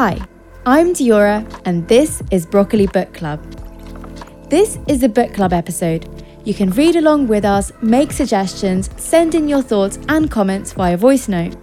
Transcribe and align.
Hi, 0.00 0.16
I'm 0.64 0.94
Diyora, 0.94 1.44
and 1.64 1.88
this 1.88 2.22
is 2.30 2.46
Broccoli 2.46 2.86
Book 2.86 3.12
Club. 3.12 3.42
This 4.48 4.78
is 4.86 5.02
a 5.02 5.08
book 5.08 5.34
club 5.34 5.52
episode. 5.52 6.08
You 6.44 6.54
can 6.54 6.70
read 6.70 6.94
along 6.94 7.26
with 7.26 7.44
us, 7.44 7.72
make 7.82 8.12
suggestions, 8.12 8.90
send 8.96 9.34
in 9.34 9.48
your 9.48 9.60
thoughts 9.60 9.98
and 10.08 10.30
comments 10.30 10.72
via 10.72 10.96
voice 10.96 11.26
note. 11.26 11.56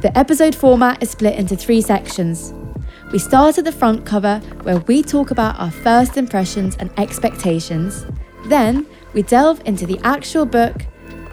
The 0.00 0.10
episode 0.16 0.54
format 0.54 1.02
is 1.02 1.10
split 1.10 1.38
into 1.38 1.56
three 1.56 1.82
sections. 1.82 2.54
We 3.12 3.18
start 3.18 3.58
at 3.58 3.66
the 3.66 3.70
front 3.80 4.06
cover, 4.06 4.38
where 4.62 4.78
we 4.78 5.02
talk 5.02 5.30
about 5.30 5.60
our 5.60 5.70
first 5.70 6.16
impressions 6.16 6.74
and 6.76 6.90
expectations. 6.98 8.06
Then, 8.46 8.86
we 9.12 9.20
delve 9.20 9.60
into 9.66 9.84
the 9.84 10.00
actual 10.04 10.46
book, 10.46 10.86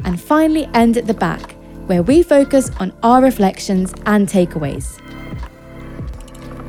and 0.04 0.20
finally 0.20 0.70
end 0.74 0.98
at 0.98 1.08
the 1.08 1.14
back, 1.14 1.54
where 1.86 2.04
we 2.04 2.24
focus 2.24 2.72
on 2.82 2.92
our 3.04 3.22
reflections 3.22 3.94
and 4.06 4.28
takeaways. 4.28 5.02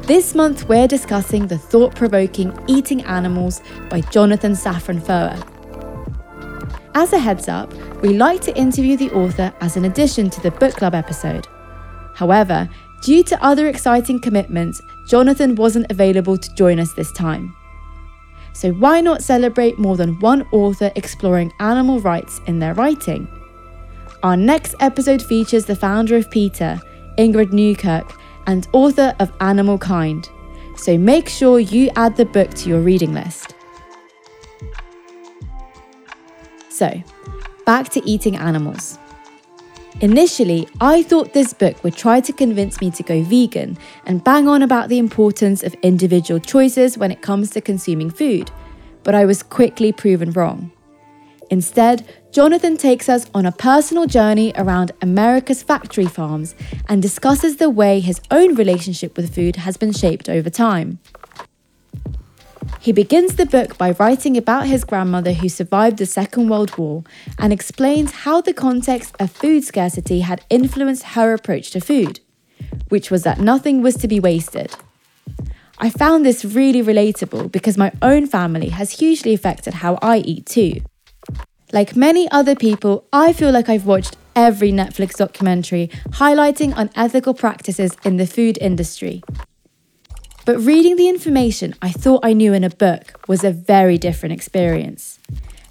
This 0.09 0.35
month, 0.35 0.71
we're 0.71 0.89
discussing 0.89 1.47
the 1.47 1.59
thought 1.59 1.95
provoking 1.95 2.59
Eating 2.66 3.03
Animals 3.03 3.61
by 3.91 4.01
Jonathan 4.01 4.53
Safran 4.53 5.03
Foer. 5.03 5.37
As 6.95 7.12
a 7.12 7.19
heads 7.19 7.47
up, 7.47 7.71
we 8.01 8.15
like 8.16 8.41
to 8.41 8.57
interview 8.57 8.97
the 8.97 9.11
author 9.11 9.52
as 9.61 9.77
an 9.77 9.85
addition 9.85 10.30
to 10.30 10.41
the 10.41 10.51
book 10.51 10.73
club 10.73 10.95
episode. 10.95 11.47
However, 12.15 12.71
due 13.02 13.23
to 13.25 13.45
other 13.45 13.69
exciting 13.69 14.19
commitments, 14.19 14.80
Jonathan 15.07 15.55
wasn't 15.57 15.93
available 15.93 16.38
to 16.38 16.55
join 16.55 16.80
us 16.80 16.95
this 16.95 17.13
time. 17.13 17.55
So, 18.55 18.73
why 18.73 19.02
not 19.02 19.23
celebrate 19.23 19.79
more 19.79 19.99
than 19.99 20.19
one 20.21 20.41
author 20.52 20.91
exploring 20.97 21.52
animal 21.61 22.01
rights 22.01 22.41
in 22.47 22.61
their 22.61 22.73
writing? 22.73 23.29
Our 24.23 24.38
next 24.38 24.75
episode 24.80 25.21
features 25.21 25.66
the 25.66 25.77
founder 25.77 26.16
of 26.16 26.30
PETA, 26.30 26.80
Ingrid 27.19 27.52
Newkirk, 27.52 28.18
and 28.48 28.66
author 28.73 29.15
of 29.20 29.33
Animal 29.41 29.79
Kind. 29.79 30.29
So, 30.77 30.99
make 30.99 31.29
sure 31.29 31.60
you 31.60 31.91
add 31.95 32.16
the 32.16 32.24
book 32.24 32.51
to 32.54 32.68
your 32.68 32.80
reading 32.80 33.15
list. 33.15 33.54
So, 36.69 37.02
back 37.65 37.91
to 37.91 38.04
eating 38.09 38.37
animals. 38.37 38.99
Initially, 40.01 40.69
I 40.80 41.02
thought 41.02 41.32
this 41.32 41.52
book 41.52 41.82
would 41.82 41.96
try 41.96 42.21
to 42.21 42.32
convince 42.32 42.80
me 42.80 42.91
to 42.93 43.02
go 43.02 43.23
vegan 43.23 43.76
and 44.07 44.23
bang 44.23 44.46
on 44.46 44.63
about 44.63 44.88
the 44.88 44.99
importance 44.99 45.65
of 45.65 45.74
individual 45.82 46.38
choices 46.38 46.96
when 46.96 47.10
it 47.10 47.21
comes 47.21 47.51
to 47.51 47.60
consuming 47.60 48.09
food, 48.09 48.51
but 49.02 49.16
I 49.16 49.24
was 49.24 49.43
quickly 49.43 49.93
proven 49.93 50.30
wrong. 50.30 50.71
Instead, 51.51 52.07
Jonathan 52.30 52.77
takes 52.77 53.09
us 53.09 53.27
on 53.35 53.46
a 53.46 53.52
personal 53.52 54.07
journey 54.07 54.52
around 54.57 54.93
America's 55.01 55.63
factory 55.63 56.07
farms 56.07 56.54
and 56.88 57.01
discusses 57.01 57.57
the 57.57 57.71
way 57.71 58.01
his 58.01 58.21
own 58.30 58.54
relationship 58.54 59.16
with 59.16 59.35
food 59.35 59.57
has 59.57 59.76
been 59.76 59.93
shaped 59.93 60.29
over 60.29 60.51
time. 60.51 60.99
He 62.80 62.93
begins 62.93 63.37
the 63.37 63.46
book 63.46 63.79
by 63.79 63.93
writing 63.93 64.37
about 64.37 64.66
his 64.66 64.84
grandmother 64.84 65.32
who 65.32 65.49
survived 65.49 65.99
the 65.99 66.06
Second 66.06 66.49
World 66.49 66.76
War 66.76 67.03
and 67.38 67.53
explains 67.53 68.12
how 68.12 68.41
the 68.41 68.53
context 68.53 69.16
of 69.19 69.31
food 69.31 69.65
scarcity 69.65 70.21
had 70.21 70.44
influenced 70.49 71.03
her 71.15 71.32
approach 71.32 71.71
to 71.72 71.81
food, 71.81 72.21
which 72.88 73.10
was 73.10 73.22
that 73.25 73.41
nothing 73.41 73.82
was 73.82 73.97
to 73.97 74.09
be 74.09 74.21
wasted. 74.21 74.75
I 75.78 75.91
found 75.91 76.25
this 76.25 76.44
really 76.44 76.82
relatable 76.82 77.50
because 77.53 77.78
my 77.78 77.93
own 78.03 78.26
family 78.26 78.69
has 78.69 78.99
hugely 78.99 79.32
affected 79.32 79.75
how 79.75 79.99
I 80.03 80.19
eat 80.19 80.47
too. 80.47 80.81
Like 81.72 81.94
many 81.94 82.31
other 82.31 82.55
people, 82.55 83.05
I 83.12 83.33
feel 83.33 83.50
like 83.50 83.69
I've 83.69 83.84
watched 83.84 84.16
every 84.34 84.72
Netflix 84.72 85.16
documentary 85.16 85.88
highlighting 86.10 86.72
unethical 86.77 87.34
practices 87.34 87.97
in 88.05 88.16
the 88.16 88.27
food 88.27 88.56
industry. 88.60 89.22
But 90.47 90.59
reading 90.60 90.97
the 90.97 91.10
information 91.10 91.75
I 91.83 91.91
thought 91.91 92.25
I 92.25 92.33
knew 92.33 92.55
in 92.55 92.65
a 92.65 92.71
book 92.71 93.28
was 93.28 93.44
a 93.44 93.50
very 93.50 93.98
different 93.98 94.32
experience. 94.32 95.19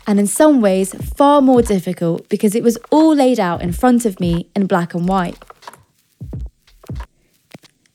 And 0.06 0.20
in 0.20 0.28
some 0.28 0.62
ways, 0.62 0.94
far 1.16 1.42
more 1.42 1.64
difficult 1.64 2.30
because 2.30 2.54
it 2.54 2.62
was 2.62 2.78
all 2.92 3.16
laid 3.16 3.40
out 3.40 3.64
in 3.64 3.74
front 3.74 4.06
of 4.06 4.20
me 4.20 4.50
in 4.56 4.68
black 4.68 4.94
and 4.94 5.08
white. 5.08 5.38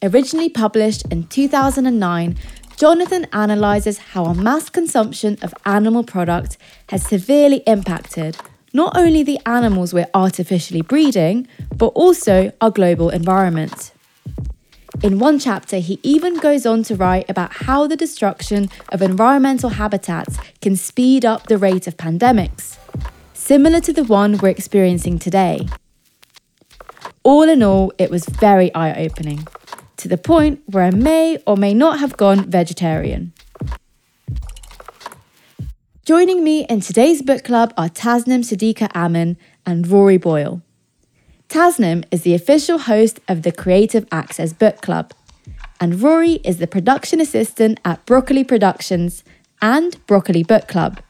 Originally 0.03 0.49
published 0.49 1.05
in 1.13 1.29
2009, 1.29 2.37
Jonathan 2.77 3.27
analyses 3.33 3.99
how 3.99 4.25
our 4.25 4.35
mass 4.35 4.69
consumption 4.69 5.39
of 5.43 5.55
animal 5.65 6.03
products 6.03 6.59
has 6.89 7.07
severely 7.07 7.63
impacted 7.67 8.37
not 8.73 8.97
only 8.97 9.23
the 9.23 9.39
animals 9.47 9.93
we're 9.93 10.09
artificially 10.15 10.83
breeding, 10.83 11.47
but 11.77 11.89
also 11.89 12.51
our 12.61 12.71
global 12.71 13.11
environment. 13.11 13.93
In 15.03 15.19
one 15.19 15.39
chapter, 15.39 15.79
he 15.79 15.99
even 16.03 16.39
goes 16.39 16.65
on 16.65 16.83
to 16.85 16.95
write 16.95 17.29
about 17.29 17.53
how 17.53 17.87
the 17.87 17.97
destruction 17.97 18.71
of 18.91 19.03
environmental 19.03 19.71
habitats 19.71 20.39
can 20.61 20.77
speed 20.77 21.25
up 21.25 21.47
the 21.47 21.59
rate 21.59 21.87
of 21.87 21.97
pandemics, 21.97 22.79
similar 23.33 23.81
to 23.81 23.93
the 23.93 24.05
one 24.05 24.39
we're 24.39 24.49
experiencing 24.49 25.19
today. 25.19 25.67
All 27.25 27.49
in 27.49 27.63
all, 27.63 27.93
it 27.99 28.11
was 28.11 28.27
very 28.27 28.75
eye 28.75 28.95
opening, 29.05 29.47
to 30.03 30.09
the 30.09 30.19
point 30.19 30.61
where 30.67 30.83
I 30.83 30.91
may 30.91 31.39
or 31.47 31.57
may 31.57 31.73
not 31.73 32.01
have 32.01 32.17
gone 32.17 32.51
vegetarian. 32.51 33.33
Joining 36.05 36.43
me 36.43 36.67
in 36.67 36.81
today's 36.81 37.23
book 37.23 37.45
club 37.45 37.73
are 37.77 37.89
Tasnim 37.89 38.43
Siddiqa 38.43 38.91
Amin 38.97 39.37
and 39.65 39.87
Rory 39.87 40.17
Boyle. 40.17 40.61
Tasnim 41.49 42.05
is 42.11 42.23
the 42.23 42.35
official 42.35 42.79
host 42.79 43.21
of 43.29 43.43
the 43.43 43.53
Creative 43.53 44.05
Access 44.11 44.53
Book 44.53 44.81
Club, 44.81 45.15
and 45.81 46.03
Rory 46.03 46.41
is 46.43 46.57
the 46.59 46.67
production 46.67 47.21
assistant 47.21 47.79
at 47.85 48.05
Broccoli 48.05 48.43
Productions 48.43 49.23
and 49.61 50.05
Broccoli 50.09 50.43
Book 50.43 50.67
Club. 50.67 51.01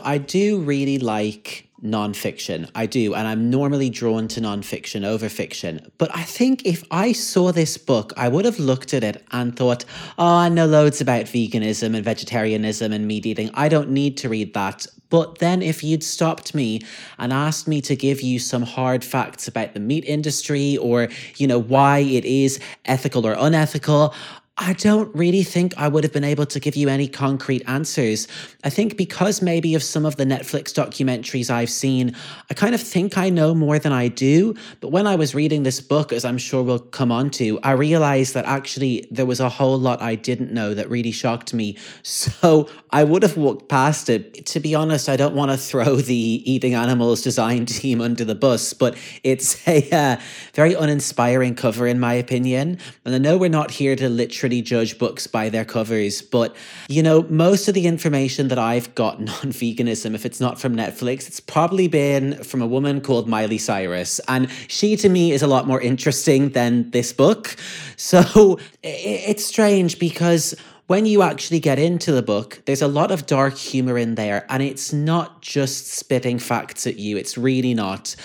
I 0.00 0.18
do 0.18 0.58
really 0.58 0.98
like 0.98 1.67
nonfiction. 1.82 2.70
I 2.74 2.86
do. 2.86 3.14
And 3.14 3.26
I'm 3.26 3.50
normally 3.50 3.90
drawn 3.90 4.28
to 4.28 4.40
nonfiction 4.40 5.04
over 5.04 5.28
fiction. 5.28 5.90
But 5.98 6.14
I 6.14 6.22
think 6.22 6.66
if 6.66 6.84
I 6.90 7.12
saw 7.12 7.52
this 7.52 7.78
book, 7.78 8.12
I 8.16 8.28
would 8.28 8.44
have 8.44 8.58
looked 8.58 8.94
at 8.94 9.04
it 9.04 9.24
and 9.30 9.56
thought, 9.56 9.84
oh, 10.18 10.26
I 10.26 10.48
know 10.48 10.66
loads 10.66 11.00
about 11.00 11.26
veganism 11.26 11.94
and 11.94 12.04
vegetarianism 12.04 12.92
and 12.92 13.06
meat 13.06 13.26
eating. 13.26 13.50
I 13.54 13.68
don't 13.68 13.90
need 13.90 14.16
to 14.18 14.28
read 14.28 14.54
that. 14.54 14.86
But 15.10 15.38
then, 15.38 15.62
if 15.62 15.82
you'd 15.82 16.04
stopped 16.04 16.54
me 16.54 16.82
and 17.18 17.32
asked 17.32 17.66
me 17.66 17.80
to 17.82 17.96
give 17.96 18.20
you 18.20 18.38
some 18.38 18.62
hard 18.62 19.02
facts 19.02 19.48
about 19.48 19.72
the 19.72 19.80
meat 19.80 20.04
industry 20.04 20.76
or, 20.76 21.08
you 21.36 21.46
know, 21.46 21.58
why 21.58 22.00
it 22.00 22.26
is 22.26 22.60
ethical 22.84 23.26
or 23.26 23.34
unethical, 23.38 24.14
I 24.60 24.72
don't 24.72 25.14
really 25.14 25.44
think 25.44 25.72
I 25.78 25.86
would 25.86 26.02
have 26.02 26.12
been 26.12 26.24
able 26.24 26.44
to 26.46 26.58
give 26.58 26.74
you 26.74 26.88
any 26.88 27.06
concrete 27.06 27.62
answers. 27.68 28.26
I 28.64 28.70
think 28.70 28.96
because 28.96 29.40
maybe 29.40 29.76
of 29.76 29.84
some 29.84 30.04
of 30.04 30.16
the 30.16 30.24
Netflix 30.24 30.72
documentaries 30.72 31.48
I've 31.48 31.70
seen, 31.70 32.16
I 32.50 32.54
kind 32.54 32.74
of 32.74 32.80
think 32.80 33.16
I 33.16 33.30
know 33.30 33.54
more 33.54 33.78
than 33.78 33.92
I 33.92 34.08
do. 34.08 34.56
But 34.80 34.88
when 34.88 35.06
I 35.06 35.14
was 35.14 35.32
reading 35.32 35.62
this 35.62 35.80
book, 35.80 36.12
as 36.12 36.24
I'm 36.24 36.38
sure 36.38 36.64
we'll 36.64 36.80
come 36.80 37.12
on 37.12 37.30
to, 37.30 37.60
I 37.62 37.70
realized 37.70 38.34
that 38.34 38.46
actually 38.46 39.06
there 39.12 39.26
was 39.26 39.38
a 39.38 39.48
whole 39.48 39.78
lot 39.78 40.02
I 40.02 40.16
didn't 40.16 40.52
know 40.52 40.74
that 40.74 40.90
really 40.90 41.12
shocked 41.12 41.54
me. 41.54 41.76
So 42.18 42.68
I 42.90 43.04
would 43.04 43.22
have 43.22 43.36
walked 43.36 43.68
past 43.68 44.08
it. 44.08 44.46
To 44.46 44.60
be 44.60 44.74
honest, 44.74 45.08
I 45.08 45.16
don't 45.16 45.34
want 45.34 45.50
to 45.50 45.56
throw 45.56 45.96
the 45.96 46.14
Eating 46.14 46.74
Animals 46.74 47.22
design 47.22 47.66
team 47.66 48.00
under 48.00 48.24
the 48.24 48.34
bus, 48.34 48.72
but 48.72 48.96
it's 49.22 49.66
a 49.68 49.88
uh, 49.90 50.16
very 50.54 50.74
uninspiring 50.74 51.54
cover, 51.54 51.86
in 51.86 52.00
my 52.00 52.14
opinion. 52.14 52.78
And 53.04 53.14
I 53.14 53.18
know 53.18 53.38
we're 53.38 53.50
not 53.50 53.70
here 53.70 53.94
to 53.96 54.08
literally 54.08 54.47
judge 54.48 54.98
books 54.98 55.26
by 55.26 55.48
their 55.48 55.64
covers. 55.64 56.22
But, 56.22 56.56
you 56.88 57.02
know, 57.02 57.22
most 57.28 57.68
of 57.68 57.74
the 57.74 57.86
information 57.86 58.48
that 58.48 58.58
I've 58.58 58.94
gotten 58.94 59.28
on 59.42 59.52
veganism, 59.52 60.14
if 60.14 60.26
it's 60.26 60.40
not 60.40 60.60
from 60.60 60.76
Netflix, 60.76 61.28
it's 61.28 61.40
probably 61.40 61.88
been 61.88 62.42
from 62.42 62.62
a 62.62 62.66
woman 62.66 63.00
called 63.00 63.28
Miley 63.28 63.58
Cyrus. 63.58 64.20
And 64.28 64.50
she, 64.68 64.96
to 64.96 65.08
me, 65.08 65.32
is 65.32 65.42
a 65.42 65.46
lot 65.46 65.66
more 65.66 65.80
interesting 65.80 66.50
than 66.50 66.90
this 66.90 67.12
book. 67.12 67.56
So 67.96 68.58
it's 68.82 69.44
strange 69.44 69.98
because 69.98 70.54
when 70.88 71.04
you 71.04 71.20
actually 71.20 71.60
get 71.60 71.78
into 71.78 72.12
the 72.12 72.22
book, 72.22 72.62
there's 72.64 72.80
a 72.80 72.88
lot 72.88 73.10
of 73.10 73.26
dark 73.26 73.54
humor 73.56 73.98
in 73.98 74.14
there, 74.14 74.46
and 74.48 74.62
it's 74.62 74.90
not 74.90 75.42
just 75.42 75.88
spitting 75.88 76.38
facts 76.38 76.86
at 76.86 76.98
you, 76.98 77.18
it's 77.18 77.36
really 77.36 77.74
not. 77.74 78.16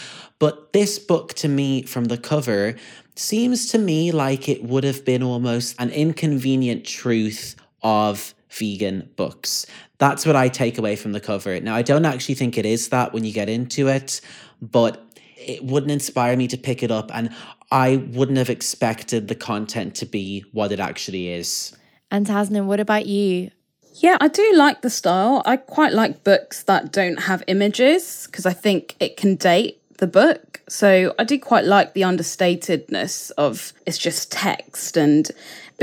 But 0.43 0.73
this 0.73 0.99
book, 0.99 1.33
to 1.35 1.47
me, 1.47 1.83
from 1.83 2.05
the 2.05 2.17
cover, 2.17 2.75
seems 3.15 3.67
to 3.67 3.77
me 3.77 4.11
like 4.11 4.49
it 4.49 4.61
would 4.61 4.83
have 4.83 5.05
been 5.05 5.23
almost 5.23 5.73
an 5.79 5.89
inconvenient 5.89 6.83
truth 6.83 7.55
of 7.81 8.33
vegan 8.49 9.09
books. 9.15 9.65
That's 9.99 10.25
what 10.25 10.35
I 10.35 10.49
take 10.49 10.77
away 10.77 10.97
from 10.97 11.13
the 11.13 11.21
cover. 11.21 11.57
Now, 11.61 11.75
I 11.75 11.81
don't 11.81 12.03
actually 12.03 12.35
think 12.35 12.57
it 12.57 12.65
is 12.65 12.89
that 12.89 13.13
when 13.13 13.23
you 13.23 13.31
get 13.31 13.47
into 13.47 13.87
it, 13.87 14.19
but 14.61 15.01
it 15.37 15.63
wouldn't 15.63 15.93
inspire 15.93 16.35
me 16.35 16.49
to 16.49 16.57
pick 16.57 16.83
it 16.83 16.91
up, 16.91 17.09
and 17.13 17.29
I 17.71 17.95
wouldn't 18.11 18.37
have 18.37 18.49
expected 18.49 19.29
the 19.29 19.35
content 19.35 19.95
to 19.95 20.05
be 20.05 20.43
what 20.51 20.73
it 20.73 20.81
actually 20.81 21.29
is. 21.29 21.73
And 22.11 22.27
Tasnim, 22.27 22.65
what 22.65 22.81
about 22.81 23.05
you? 23.05 23.49
Yeah, 23.95 24.17
I 24.19 24.27
do 24.27 24.53
like 24.55 24.81
the 24.81 24.89
style. 24.89 25.41
I 25.45 25.55
quite 25.55 25.93
like 25.93 26.25
books 26.25 26.63
that 26.63 26.91
don't 26.91 27.21
have 27.21 27.43
images 27.47 28.25
because 28.25 28.45
I 28.45 28.51
think 28.51 28.97
it 28.99 29.15
can 29.15 29.35
date 29.35 29.79
the 30.03 30.07
book. 30.07 30.59
So 30.67 31.15
I 31.17 31.23
did 31.23 31.41
quite 31.41 31.63
like 31.63 31.93
the 31.93 32.01
understatedness 32.01 33.31
of 33.37 33.71
it's 33.85 33.97
just 33.97 34.33
text 34.33 34.97
and 34.97 35.31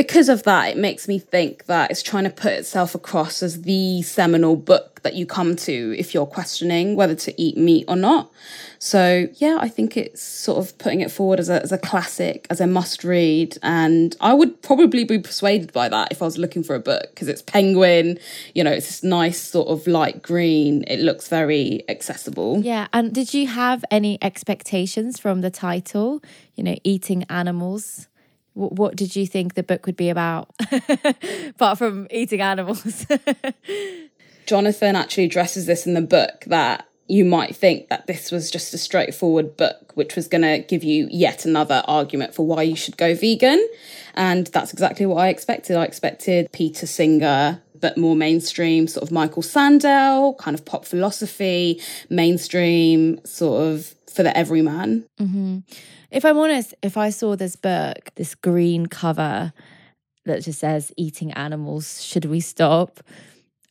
because 0.00 0.30
of 0.30 0.44
that, 0.44 0.70
it 0.70 0.78
makes 0.78 1.06
me 1.06 1.18
think 1.18 1.66
that 1.66 1.90
it's 1.90 2.02
trying 2.02 2.24
to 2.24 2.30
put 2.30 2.54
itself 2.54 2.94
across 2.94 3.42
as 3.42 3.60
the 3.62 4.00
seminal 4.00 4.56
book 4.56 5.02
that 5.02 5.12
you 5.12 5.26
come 5.26 5.54
to 5.56 5.94
if 5.98 6.14
you're 6.14 6.24
questioning 6.24 6.96
whether 6.96 7.14
to 7.14 7.38
eat 7.38 7.58
meat 7.58 7.84
or 7.86 7.96
not. 7.96 8.32
So, 8.78 9.28
yeah, 9.34 9.58
I 9.60 9.68
think 9.68 9.98
it's 9.98 10.22
sort 10.22 10.56
of 10.56 10.78
putting 10.78 11.02
it 11.02 11.10
forward 11.10 11.38
as 11.38 11.50
a, 11.50 11.62
as 11.62 11.70
a 11.70 11.76
classic, 11.76 12.46
as 12.48 12.62
a 12.62 12.66
must 12.66 13.04
read. 13.04 13.58
And 13.62 14.16
I 14.22 14.32
would 14.32 14.62
probably 14.62 15.04
be 15.04 15.18
persuaded 15.18 15.70
by 15.70 15.90
that 15.90 16.10
if 16.10 16.22
I 16.22 16.24
was 16.24 16.38
looking 16.38 16.62
for 16.62 16.74
a 16.74 16.80
book 16.80 17.10
because 17.10 17.28
it's 17.28 17.42
penguin, 17.42 18.18
you 18.54 18.64
know, 18.64 18.72
it's 18.72 18.86
this 18.86 19.02
nice 19.02 19.38
sort 19.38 19.68
of 19.68 19.86
light 19.86 20.22
green. 20.22 20.82
It 20.86 21.00
looks 21.00 21.28
very 21.28 21.84
accessible. 21.90 22.62
Yeah. 22.62 22.88
And 22.94 23.12
did 23.12 23.34
you 23.34 23.48
have 23.48 23.84
any 23.90 24.16
expectations 24.22 25.20
from 25.20 25.42
the 25.42 25.50
title, 25.50 26.22
you 26.54 26.64
know, 26.64 26.76
eating 26.84 27.24
animals? 27.24 28.06
What, 28.54 28.72
what 28.72 28.96
did 28.96 29.16
you 29.16 29.26
think 29.26 29.54
the 29.54 29.62
book 29.62 29.86
would 29.86 29.96
be 29.96 30.10
about? 30.10 30.50
Apart 31.48 31.78
from 31.78 32.06
eating 32.10 32.40
animals. 32.40 33.06
Jonathan 34.46 34.96
actually 34.96 35.24
addresses 35.24 35.66
this 35.66 35.86
in 35.86 35.94
the 35.94 36.00
book 36.00 36.44
that 36.46 36.86
you 37.06 37.24
might 37.24 37.54
think 37.56 37.88
that 37.88 38.06
this 38.06 38.30
was 38.30 38.50
just 38.50 38.72
a 38.72 38.78
straightforward 38.78 39.56
book 39.56 39.92
which 39.94 40.14
was 40.14 40.28
going 40.28 40.42
to 40.42 40.58
give 40.68 40.84
you 40.84 41.08
yet 41.10 41.44
another 41.44 41.82
argument 41.86 42.34
for 42.34 42.46
why 42.46 42.62
you 42.62 42.76
should 42.76 42.96
go 42.96 43.14
vegan. 43.14 43.68
And 44.14 44.46
that's 44.48 44.72
exactly 44.72 45.06
what 45.06 45.16
i 45.16 45.28
expected. 45.28 45.76
I 45.76 45.84
expected 45.84 46.50
peter 46.52 46.86
singer 46.86 47.62
but 47.80 47.96
more 47.96 48.14
mainstream, 48.14 48.86
sort 48.86 49.02
of 49.02 49.10
Michael 49.10 49.42
Sandel, 49.42 50.34
kind 50.34 50.54
of 50.54 50.64
pop 50.64 50.84
philosophy, 50.84 51.80
mainstream, 52.08 53.24
sort 53.24 53.62
of 53.62 53.94
for 54.10 54.22
the 54.22 54.36
everyman. 54.36 55.06
Mm-hmm. 55.20 55.58
If 56.10 56.24
I'm 56.24 56.38
honest, 56.38 56.74
if 56.82 56.96
I 56.96 57.10
saw 57.10 57.36
this 57.36 57.56
book, 57.56 58.10
this 58.16 58.34
green 58.34 58.86
cover 58.86 59.52
that 60.24 60.42
just 60.42 60.60
says 60.60 60.92
eating 60.96 61.32
animals, 61.32 62.04
should 62.04 62.24
we 62.24 62.40
stop? 62.40 63.00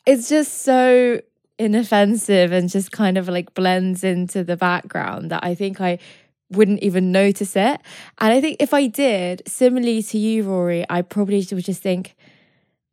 It's 0.05 0.29
just 0.29 0.63
so 0.63 1.21
inoffensive 1.57 2.51
and 2.51 2.69
just 2.69 2.91
kind 2.91 3.17
of 3.17 3.27
like 3.27 3.53
blends 3.53 4.03
into 4.03 4.43
the 4.43 4.57
background 4.57 5.29
that 5.29 5.43
I 5.43 5.53
think 5.53 5.81
I 5.81 5.99
wouldn't 6.49 6.81
even 6.81 7.11
notice 7.11 7.55
it. 7.55 7.79
And 8.17 8.33
I 8.33 8.41
think 8.41 8.57
if 8.59 8.73
I 8.73 8.87
did, 8.87 9.43
similarly 9.45 10.01
to 10.03 10.17
you, 10.17 10.43
Rory, 10.43 10.85
I 10.89 11.01
probably 11.01 11.45
would 11.51 11.65
just 11.65 11.83
think, 11.83 12.15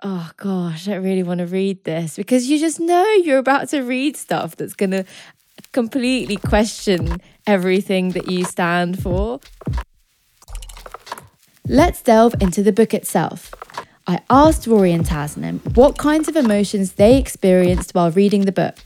oh 0.02 0.30
gosh, 0.36 0.88
I 0.88 0.96
really 0.96 1.22
want 1.22 1.38
to 1.38 1.46
read 1.46 1.84
this 1.84 2.16
because 2.16 2.50
you 2.50 2.58
just 2.58 2.80
know 2.80 3.08
you're 3.24 3.38
about 3.38 3.68
to 3.70 3.80
read 3.80 4.16
stuff 4.16 4.56
that's 4.56 4.74
going 4.74 4.90
to 4.90 5.04
completely 5.76 6.38
question 6.38 7.20
everything 7.46 8.12
that 8.12 8.30
you 8.30 8.46
stand 8.46 9.02
for. 9.02 9.38
Let's 11.68 12.00
delve 12.00 12.34
into 12.40 12.62
the 12.62 12.72
book 12.72 12.94
itself. 12.94 13.52
I 14.06 14.22
asked 14.30 14.66
Rory 14.66 14.92
and 14.92 15.04
Tasnim 15.04 15.60
what 15.76 15.98
kinds 15.98 16.28
of 16.28 16.36
emotions 16.36 16.92
they 16.92 17.18
experienced 17.18 17.94
while 17.94 18.10
reading 18.10 18.46
the 18.46 18.52
book. 18.52 18.78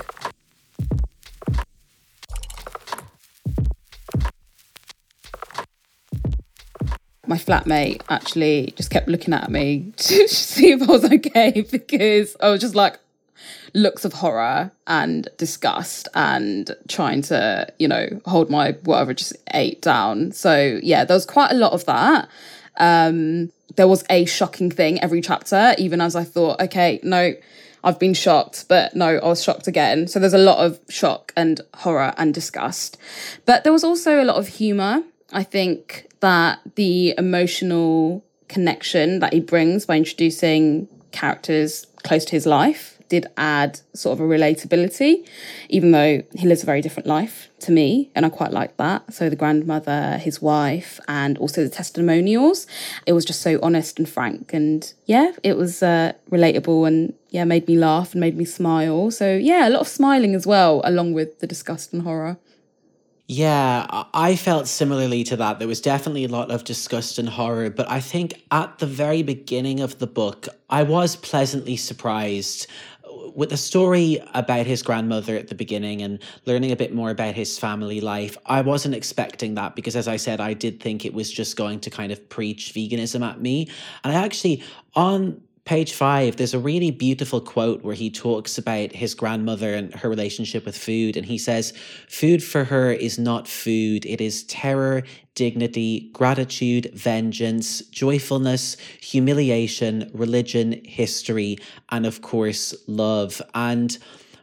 my 7.29 7.37
flatmate 7.37 8.03
actually 8.09 8.75
just 8.75 8.91
kept 8.91 9.07
looking 9.07 9.33
at 9.33 9.49
me 9.53 9.93
to 9.97 10.27
see 10.27 10.73
if 10.73 10.83
I 10.83 10.87
was 10.87 11.05
okay 11.05 11.65
because 11.71 12.37
I 12.41 12.49
was 12.49 12.61
just 12.61 12.75
like, 12.75 12.99
looks 13.75 14.05
of 14.05 14.13
horror 14.13 14.73
and 14.87 15.29
disgust 15.37 16.09
and 16.15 16.71
trying 16.89 17.23
to, 17.23 17.73
you 17.79 17.89
know, 17.89 18.09
hold 18.27 18.51
my 18.51 18.73
whatever 18.85 19.15
just 19.15 19.37
ate 19.53 19.83
down. 19.83 20.33
So 20.33 20.79
yeah, 20.83 21.05
there 21.05 21.17
was 21.17 21.27
quite 21.27 21.51
a 21.51 21.55
lot 21.55 21.73
of 21.73 21.85
that. 21.87 22.29
Um, 22.77 23.53
there 23.77 23.89
was 23.89 24.05
a 24.11 24.25
shocking 24.25 24.71
thing 24.71 25.01
every 25.01 25.21
chapter, 25.21 25.75
even 25.79 26.01
as 26.01 26.17
I 26.17 26.25
thought, 26.25 26.61
okay, 26.61 27.01
no, 27.03 27.35
I've 27.83 27.99
been 27.99 28.15
shocked, 28.15 28.67
but 28.69 28.95
no, 28.95 29.17
I 29.19 29.27
was 29.27 29.43
shocked 29.43 29.67
again. 29.67 30.07
So 30.07 30.19
there's 30.19 30.35
a 30.35 30.39
lot 30.39 30.59
of 30.59 30.81
shock 30.89 31.33
and 31.37 31.61
horror 31.75 32.13
and 32.17 32.35
disgust. 32.35 32.99
But 33.47 33.65
there 33.65 33.73
was 33.73 33.85
also 33.85 34.23
a 34.23 34.25
lot 34.25 34.37
of 34.37 34.49
humor. 34.49 35.03
I 35.33 35.45
think 35.45 36.07
that 36.21 36.59
the 36.75 37.15
emotional 37.17 38.25
connection 38.49 39.21
that 39.21 39.33
he 39.33 39.41
brings 39.41 39.87
by 39.87 39.97
introducing 39.97 40.89
characters 41.13 41.87
close 42.03 42.25
to 42.25 42.33
his 42.33 42.47
life 42.47 42.90
did 43.11 43.27
add 43.37 43.81
sort 43.93 44.19
of 44.19 44.21
a 44.25 44.29
relatability, 44.29 45.27
even 45.69 45.91
though 45.91 46.23
he 46.35 46.47
lives 46.47 46.63
a 46.63 46.67
very 46.67 46.81
different 46.81 47.07
life 47.07 47.51
to 47.59 47.73
me. 47.73 48.11
And 48.15 48.25
I 48.25 48.31
quite 48.31 48.53
like 48.53 48.79
that. 48.79 49.13
So 49.13 49.29
the 49.29 49.37
grandmother, 49.37 50.17
his 50.17 50.41
wife, 50.41 50.99
and 51.09 51.37
also 51.37 51.63
the 51.63 51.69
testimonials. 51.69 52.67
It 53.05 53.13
was 53.13 53.27
just 53.27 53.43
so 53.43 53.59
honest 53.63 53.99
and 53.99 54.09
frank. 54.09 54.55
And 54.55 54.91
yeah, 55.05 55.33
it 55.43 55.59
was 55.59 55.83
uh, 55.83 56.13
relatable 56.31 56.87
and 56.89 57.13
yeah, 57.29 57.45
made 57.45 57.69
me 57.69 57.77
laugh 57.77 58.13
and 58.13 58.21
made 58.21 58.37
me 58.37 58.47
smile. 58.47 59.11
So 59.11 59.37
yeah, 59.37 59.69
a 59.69 59.71
lot 59.71 59.81
of 59.81 59.89
smiling 59.89 60.35
as 60.35 60.47
well, 60.47 60.81
along 60.85 61.13
with 61.13 61.41
the 61.41 61.47
disgust 61.47 61.93
and 61.93 62.03
horror. 62.03 62.39
Yeah, 63.33 63.87
I 64.13 64.35
felt 64.35 64.67
similarly 64.67 65.23
to 65.23 65.37
that. 65.37 65.61
There 65.61 65.69
was 65.69 65.81
definitely 65.81 66.25
a 66.25 66.29
lot 66.29 66.51
of 66.51 66.65
disgust 66.65 67.17
and 67.17 67.29
horror, 67.29 67.71
but 67.71 67.89
I 67.89 68.01
think 68.01 68.43
at 68.51 68.79
the 68.79 68.87
very 68.87 69.23
beginning 69.23 69.79
of 69.79 70.01
the 70.01 70.09
book, 70.09 70.49
I 70.69 70.83
was 70.83 71.15
pleasantly 71.15 71.77
surprised 71.77 72.67
with 73.35 73.51
the 73.51 73.57
story 73.57 74.23
about 74.35 74.67
his 74.67 74.83
grandmother 74.83 75.37
at 75.37 75.49
the 75.49 75.55
beginning 75.55 76.03
and 76.03 76.19
learning 76.47 76.73
a 76.73 76.77
bit 76.77 76.95
more 76.95 77.11
about 77.11 77.35
his 77.35 77.59
family 77.59 78.01
life, 78.01 78.37
I 78.47 78.61
wasn't 78.61 78.95
expecting 78.95 79.55
that 79.55 79.77
because, 79.77 79.97
as 79.97 80.09
I 80.09 80.17
said, 80.17 80.41
I 80.41 80.55
did 80.55 80.81
think 80.81 81.05
it 81.05 81.15
was 81.15 81.31
just 81.31 81.57
going 81.57 81.81
to 81.81 81.91
kind 81.91 82.13
of 82.13 82.29
preach 82.29 82.73
veganism 82.75 83.27
at 83.29 83.41
me. 83.41 83.69
And 84.05 84.17
I 84.17 84.25
actually, 84.25 84.63
on 84.95 85.41
page 85.65 85.93
five, 85.93 86.37
there's 86.37 86.55
a 86.55 86.59
really 86.59 86.91
beautiful 86.91 87.41
quote 87.41 87.83
where 87.83 87.95
he 87.95 88.11
talks 88.11 88.59
about 88.59 88.93
his 88.93 89.15
grandmother 89.15 89.75
and 89.75 89.95
her 89.95 90.09
relationship 90.09 90.65
with 90.65 90.77
food. 90.77 91.17
And 91.17 91.27
he 91.27 91.39
says, 91.39 91.73
Food 92.09 92.43
for 92.43 92.65
her 92.65 92.93
is 92.93 93.19
not 93.19 93.47
food, 93.47 94.07
it 94.07 94.21
is 94.21 94.45
terror, 94.45 95.03
dignity, 95.35 96.11
gratitude, 96.13 96.91
vengeance, 96.95 97.83
joyfulness, 97.87 98.77
humiliation, 99.01 100.11
religion, 100.13 100.81
history, 100.85 101.59
and 101.91 102.07
of 102.07 102.23
course, 102.23 102.75
love. 102.87 103.41
And 103.55 103.97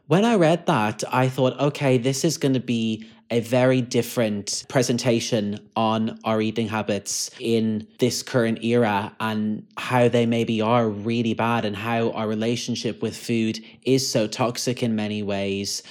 when 0.07 0.23
I 0.23 0.35
read 0.35 0.65
that, 0.67 1.03
I 1.11 1.27
thought, 1.27 1.59
okay, 1.59 1.97
this 1.97 2.23
is 2.23 2.37
going 2.37 2.53
to 2.53 2.61
be 2.61 3.05
a 3.29 3.41
very 3.41 3.81
different 3.81 4.63
presentation 4.69 5.60
on 5.75 6.17
our 6.24 6.41
eating 6.41 6.67
habits 6.67 7.29
in 7.39 7.88
this 8.00 8.24
current 8.24 8.63
era 8.63 9.13
and 9.19 9.65
how 9.77 10.07
they 10.07 10.25
maybe 10.25 10.62
are 10.62 10.88
really 10.88 11.34
bad 11.34 11.65
and 11.65 11.75
how 11.75 12.12
our 12.12 12.27
relationship 12.27 13.01
with 13.01 13.17
food 13.17 13.60
is 13.84 14.10
so 14.10 14.27
toxic 14.27 14.81
in 14.81 14.96
many 14.96 15.24
ways. 15.24 15.84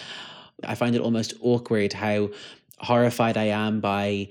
I 0.65 0.75
find 0.75 0.97
it 0.97 1.03
almost 1.03 1.35
awkward 1.41 1.93
how 1.93 2.31
horrified 2.79 3.37
I 3.37 3.45
am 3.45 3.81
by 3.81 4.29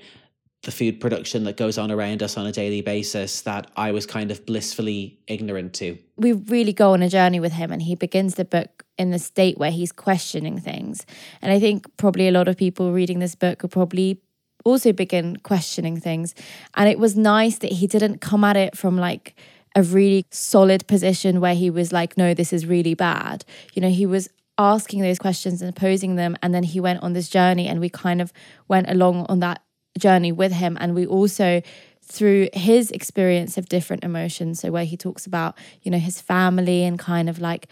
the 0.66 0.72
food 0.72 1.00
production 1.00 1.46
that 1.46 1.58
goes 1.58 1.78
on 1.78 1.92
around 1.92 2.22
us 2.22 2.38
on 2.38 2.46
a 2.46 2.52
daily 2.52 2.82
basis 2.82 3.42
that 3.42 3.72
I 3.78 3.92
was 3.92 4.06
kind 4.06 4.32
of 4.32 4.46
blissfully 4.46 5.20
ignorant 5.28 5.74
to. 5.76 5.98
We 6.18 6.34
really 6.34 6.74
go 6.74 6.94
on 6.94 7.02
a 7.02 7.10
journey 7.10 7.40
with 7.40 7.54
him, 7.54 7.72
and 7.72 7.82
he 7.82 7.96
begins 7.96 8.36
the 8.36 8.46
book 8.46 8.84
in 8.98 9.12
the 9.12 9.20
state 9.20 9.58
where 9.58 9.72
he's 9.72 9.92
questioning 9.92 10.60
things. 10.60 11.06
And 11.42 11.52
I 11.52 11.60
think 11.60 11.86
probably 11.98 12.28
a 12.28 12.32
lot 12.32 12.48
of 12.48 12.58
people 12.58 12.92
reading 12.92 13.20
this 13.20 13.36
book 13.36 13.62
will 13.62 13.70
probably 13.70 14.22
also 14.64 14.92
begin 14.92 15.38
questioning 15.38 16.00
things. 16.00 16.34
And 16.74 16.90
it 16.90 17.00
was 17.00 17.16
nice 17.16 17.60
that 17.60 17.74
he 17.74 17.88
didn't 17.88 18.20
come 18.20 18.44
at 18.44 18.58
it 18.58 18.76
from 18.76 18.98
like 18.98 19.40
a 19.76 19.84
really 19.84 20.26
solid 20.32 20.88
position 20.88 21.40
where 21.40 21.54
he 21.54 21.70
was 21.70 21.92
like, 21.92 22.18
no, 22.18 22.34
this 22.34 22.52
is 22.52 22.66
really 22.66 22.94
bad. 22.94 23.46
You 23.74 23.82
know, 23.82 23.90
he 23.90 24.06
was 24.06 24.30
asking 24.58 25.02
those 25.02 25.20
questions 25.20 25.62
and 25.62 25.76
posing 25.76 26.16
them. 26.16 26.38
And 26.42 26.54
then 26.54 26.64
he 26.64 26.80
went 26.80 27.04
on 27.04 27.14
this 27.14 27.30
journey, 27.30 27.68
and 27.68 27.80
we 27.80 27.90
kind 27.90 28.22
of 28.22 28.34
went 28.68 28.90
along 28.90 29.26
on 29.28 29.40
that 29.42 29.62
journey 29.98 30.32
with 30.32 30.52
him. 30.52 30.78
And 30.80 30.96
we 30.96 31.06
also, 31.06 31.62
through 32.02 32.50
his 32.54 32.92
experience 32.92 33.58
of 33.58 33.70
different 33.70 34.04
emotions, 34.04 34.60
so 34.60 34.72
where 34.72 34.86
he 34.86 34.98
talks 34.98 35.26
about, 35.26 35.58
you 35.82 35.92
know, 35.92 35.98
his 35.98 36.22
family 36.22 36.84
and 36.84 37.00
kind 37.00 37.30
of 37.30 37.40
like 37.40 37.68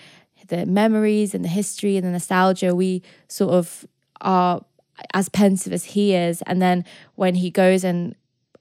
the 0.47 0.65
memories 0.65 1.33
and 1.33 1.43
the 1.43 1.49
history 1.49 1.97
and 1.97 2.05
the 2.05 2.11
nostalgia, 2.11 2.75
we 2.75 3.01
sort 3.27 3.53
of 3.53 3.85
are 4.21 4.63
as 5.13 5.29
pensive 5.29 5.73
as 5.73 5.83
he 5.85 6.13
is. 6.13 6.41
And 6.43 6.61
then 6.61 6.85
when 7.15 7.35
he 7.35 7.49
goes 7.49 7.83
and 7.83 8.15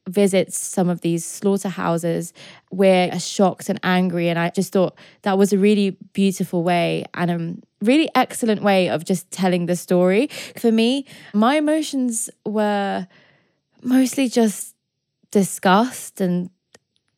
visits 0.09 0.59
some 0.59 0.88
of 0.88 1.00
these 1.02 1.25
slaughterhouses, 1.25 2.33
we're 2.71 3.19
shocked 3.21 3.69
and 3.69 3.78
angry. 3.83 4.28
And 4.28 4.38
I 4.38 4.50
just 4.50 4.73
thought 4.73 4.97
that 5.23 5.38
was 5.38 5.52
a 5.52 5.59
really 5.59 5.97
beautiful 6.12 6.62
way 6.62 7.04
and 7.14 7.31
a 7.31 7.85
really 7.85 8.09
excellent 8.14 8.62
way 8.62 8.88
of 8.88 9.04
just 9.04 9.31
telling 9.31 9.66
the 9.66 9.76
story. 9.76 10.28
For 10.57 10.73
me, 10.73 11.07
my 11.33 11.57
emotions 11.57 12.31
were 12.45 13.07
mostly 13.83 14.29
just 14.29 14.75
disgust 15.31 16.21
and 16.21 16.51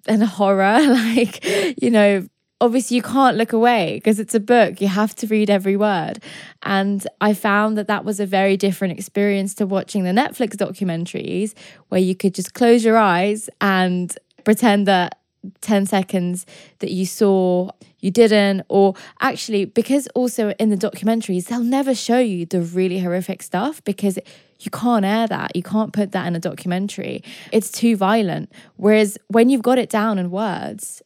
and 0.07 0.23
horror 0.23 0.79
like 0.81 1.45
you 1.83 1.91
know 1.91 2.27
obviously 2.65 2.97
you 2.97 3.03
can't 3.03 3.37
look 3.37 3.53
away 3.53 3.97
because 3.97 4.19
it's 4.19 4.35
a 4.35 4.41
book. 4.41 4.81
You 4.81 4.89
have 4.89 5.15
to 5.17 5.27
read 5.27 5.51
every 5.51 5.77
word. 5.77 6.23
And 6.63 7.07
I 7.21 7.35
found 7.35 7.77
that 7.77 7.89
that 7.89 8.05
was 8.05 8.21
a 8.21 8.27
very 8.27 8.57
different 8.57 8.99
experience 8.99 9.55
to 9.57 9.67
watching 9.67 10.05
the 10.05 10.11
Netflix 10.11 10.57
documentaries 10.57 11.53
where 11.89 12.01
you 12.01 12.15
could 12.15 12.35
just 12.35 12.55
close 12.55 12.85
your 12.85 12.97
eyes 12.97 13.51
and 13.61 14.17
pretend 14.45 14.87
that 14.89 15.21
10 15.61 15.87
seconds 15.87 16.47
that 16.79 16.91
you 16.91 17.05
saw 17.05 17.71
you 18.05 18.11
didn't 18.11 18.63
or 18.69 18.95
actually 19.21 19.65
because 19.65 20.07
also 20.15 20.51
in 20.63 20.69
the 20.69 20.77
documentaries 20.77 21.47
they'll 21.47 21.71
never 21.79 21.95
show 21.95 22.19
you 22.19 22.47
the 22.47 22.61
really 22.61 22.99
horrific 23.01 23.43
stuff 23.43 23.83
because 23.85 24.19
you 24.61 24.71
can't 24.71 25.05
air 25.05 25.27
that 25.27 25.55
you 25.57 25.63
can't 25.63 25.93
put 25.93 26.13
that 26.13 26.27
in 26.27 26.37
a 26.37 26.41
documentary 26.41 27.23
it's 27.53 27.71
too 27.71 27.97
violent 27.97 28.53
whereas 28.77 29.19
when 29.29 29.49
you've 29.49 29.63
got 29.63 29.79
it 29.79 29.89
down 29.89 30.19
in 30.19 30.31
words 30.31 31.03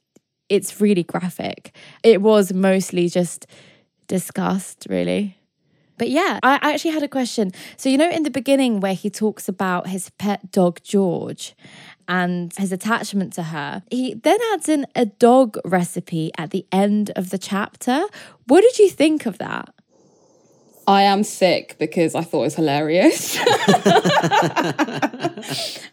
it's 0.49 0.81
really 0.81 1.03
graphic. 1.03 1.75
It 2.03 2.23
was 2.23 2.53
mostly 2.53 3.09
just 3.09 3.47
disgust, 4.07 4.87
really. 4.89 5.37
But 5.99 6.11
yeah, 6.11 6.39
I 6.43 6.59
actually 6.63 6.93
had 6.93 7.03
a 7.03 7.09
question. 7.09 7.53
So, 7.77 7.89
you 7.89 7.99
know, 7.99 8.09
in 8.09 8.23
the 8.23 8.31
beginning 8.31 8.81
where 8.81 8.95
he 8.95 9.11
talks 9.11 9.49
about 9.49 9.89
his 9.89 10.11
pet 10.11 10.53
dog, 10.53 10.81
George, 10.83 11.55
and 12.09 12.53
his 12.57 12.73
attachment 12.73 13.33
to 13.35 13.45
her, 13.45 13.83
he 13.91 14.15
then 14.15 14.39
adds 14.53 14.69
in 14.69 14.87
a 14.97 15.07
dog 15.07 15.59
recipe 15.65 16.33
at 16.37 16.51
the 16.51 16.67
end 16.73 17.11
of 17.15 17.31
the 17.31 17.39
chapter. 17.39 18.07
What 18.47 18.63
did 18.63 18.79
you 18.79 18.89
think 18.89 19.27
of 19.27 19.39
that? 19.39 19.75
I 20.89 21.03
am 21.03 21.23
sick 21.23 21.77
because 21.79 22.15
I 22.15 22.23
thought 22.23 22.41
it 22.41 22.45
was 22.45 22.55
hilarious. 22.55 23.37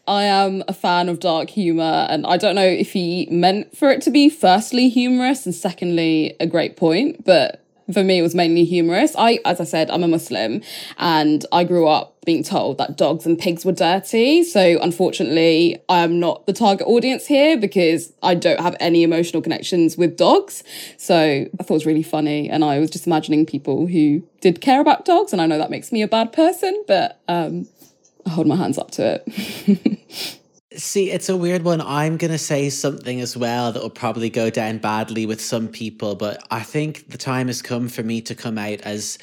I 0.08 0.24
am 0.24 0.64
a 0.70 0.74
fan 0.74 1.10
of 1.10 1.20
dark 1.20 1.50
humor, 1.50 2.08
and 2.10 2.26
I 2.26 2.38
don't 2.38 2.56
know 2.56 2.66
if 2.66 2.94
he 2.94 3.28
meant 3.30 3.76
for 3.76 3.92
it 3.92 4.02
to 4.04 4.10
be 4.10 4.30
firstly 4.30 4.88
humorous 4.88 5.46
and 5.46 5.54
secondly 5.54 6.38
a 6.40 6.48
great 6.48 6.78
point, 6.78 7.26
but 7.26 7.65
for 7.94 8.04
me, 8.04 8.20
it 8.20 8.22
was 8.22 8.34
mainly 8.34 8.66
humorous. 8.66 9.16
I, 9.18 9.40
as 9.46 9.62
I 9.62 9.64
said, 9.64 9.92
I'm 9.92 10.04
a 10.04 10.08
Muslim 10.08 10.62
and 10.98 11.46
I 11.52 11.64
grew 11.64 11.88
up 11.88 12.16
being 12.26 12.44
told 12.44 12.80
that 12.80 12.98
dogs 12.98 13.26
and 13.26 13.38
pigs 13.38 13.64
were 13.64 13.72
dirty. 13.72 14.44
So, 14.44 14.80
unfortunately, 14.82 15.80
I 15.88 16.00
am 16.00 16.20
not 16.20 16.48
the 16.48 16.54
target 16.54 16.88
audience 16.88 17.28
here 17.28 17.58
because 17.58 18.12
I 18.24 18.34
don't 18.34 18.60
have 18.60 18.76
any 18.80 19.04
emotional 19.04 19.44
connections 19.44 19.98
with 19.98 20.18
dogs. 20.18 20.64
So, 20.98 21.16
I 21.16 21.64
thought 21.64 21.70
it 21.70 21.74
was 21.74 21.86
really 21.86 22.04
funny. 22.04 22.50
And 22.50 22.64
I 22.64 22.80
was 22.80 22.90
just 22.90 23.06
imagining 23.06 23.46
people 23.46 23.86
who 23.86 24.24
did 24.42 24.62
care 24.62 24.82
about 24.82 25.06
dogs. 25.06 25.32
And 25.32 25.42
I 25.42 25.46
know 25.46 25.60
that 25.60 25.70
makes 25.70 25.92
me 25.92 26.02
a 26.02 26.08
bad 26.08 26.34
person, 26.34 26.84
but 26.88 27.22
um, 27.28 27.68
I 28.26 28.32
hold 28.32 28.48
my 28.48 28.56
hands 28.56 28.80
up 28.80 28.92
to 28.92 29.22
it. 29.28 30.35
See, 30.96 31.12
it's 31.12 31.28
a 31.28 31.36
weird 31.36 31.64
one. 31.64 31.82
I'm 31.82 32.16
going 32.16 32.32
to 32.32 32.38
say 32.38 32.70
something 32.70 33.20
as 33.20 33.36
well 33.36 33.74
that 33.74 33.82
will 33.82 33.90
probably 33.90 34.30
go 34.30 34.50
down 34.50 34.78
badly 34.78 35.26
with 35.26 35.42
some 35.42 35.68
people, 35.68 36.16
but 36.16 36.42
I 36.50 36.62
think 36.62 37.10
the 37.10 37.18
time 37.18 37.48
has 37.48 37.62
come 37.62 37.90
for 37.90 38.02
me 38.02 38.22
to 38.22 38.34
come 38.34 38.58
out 38.58 38.80
as 38.84 39.18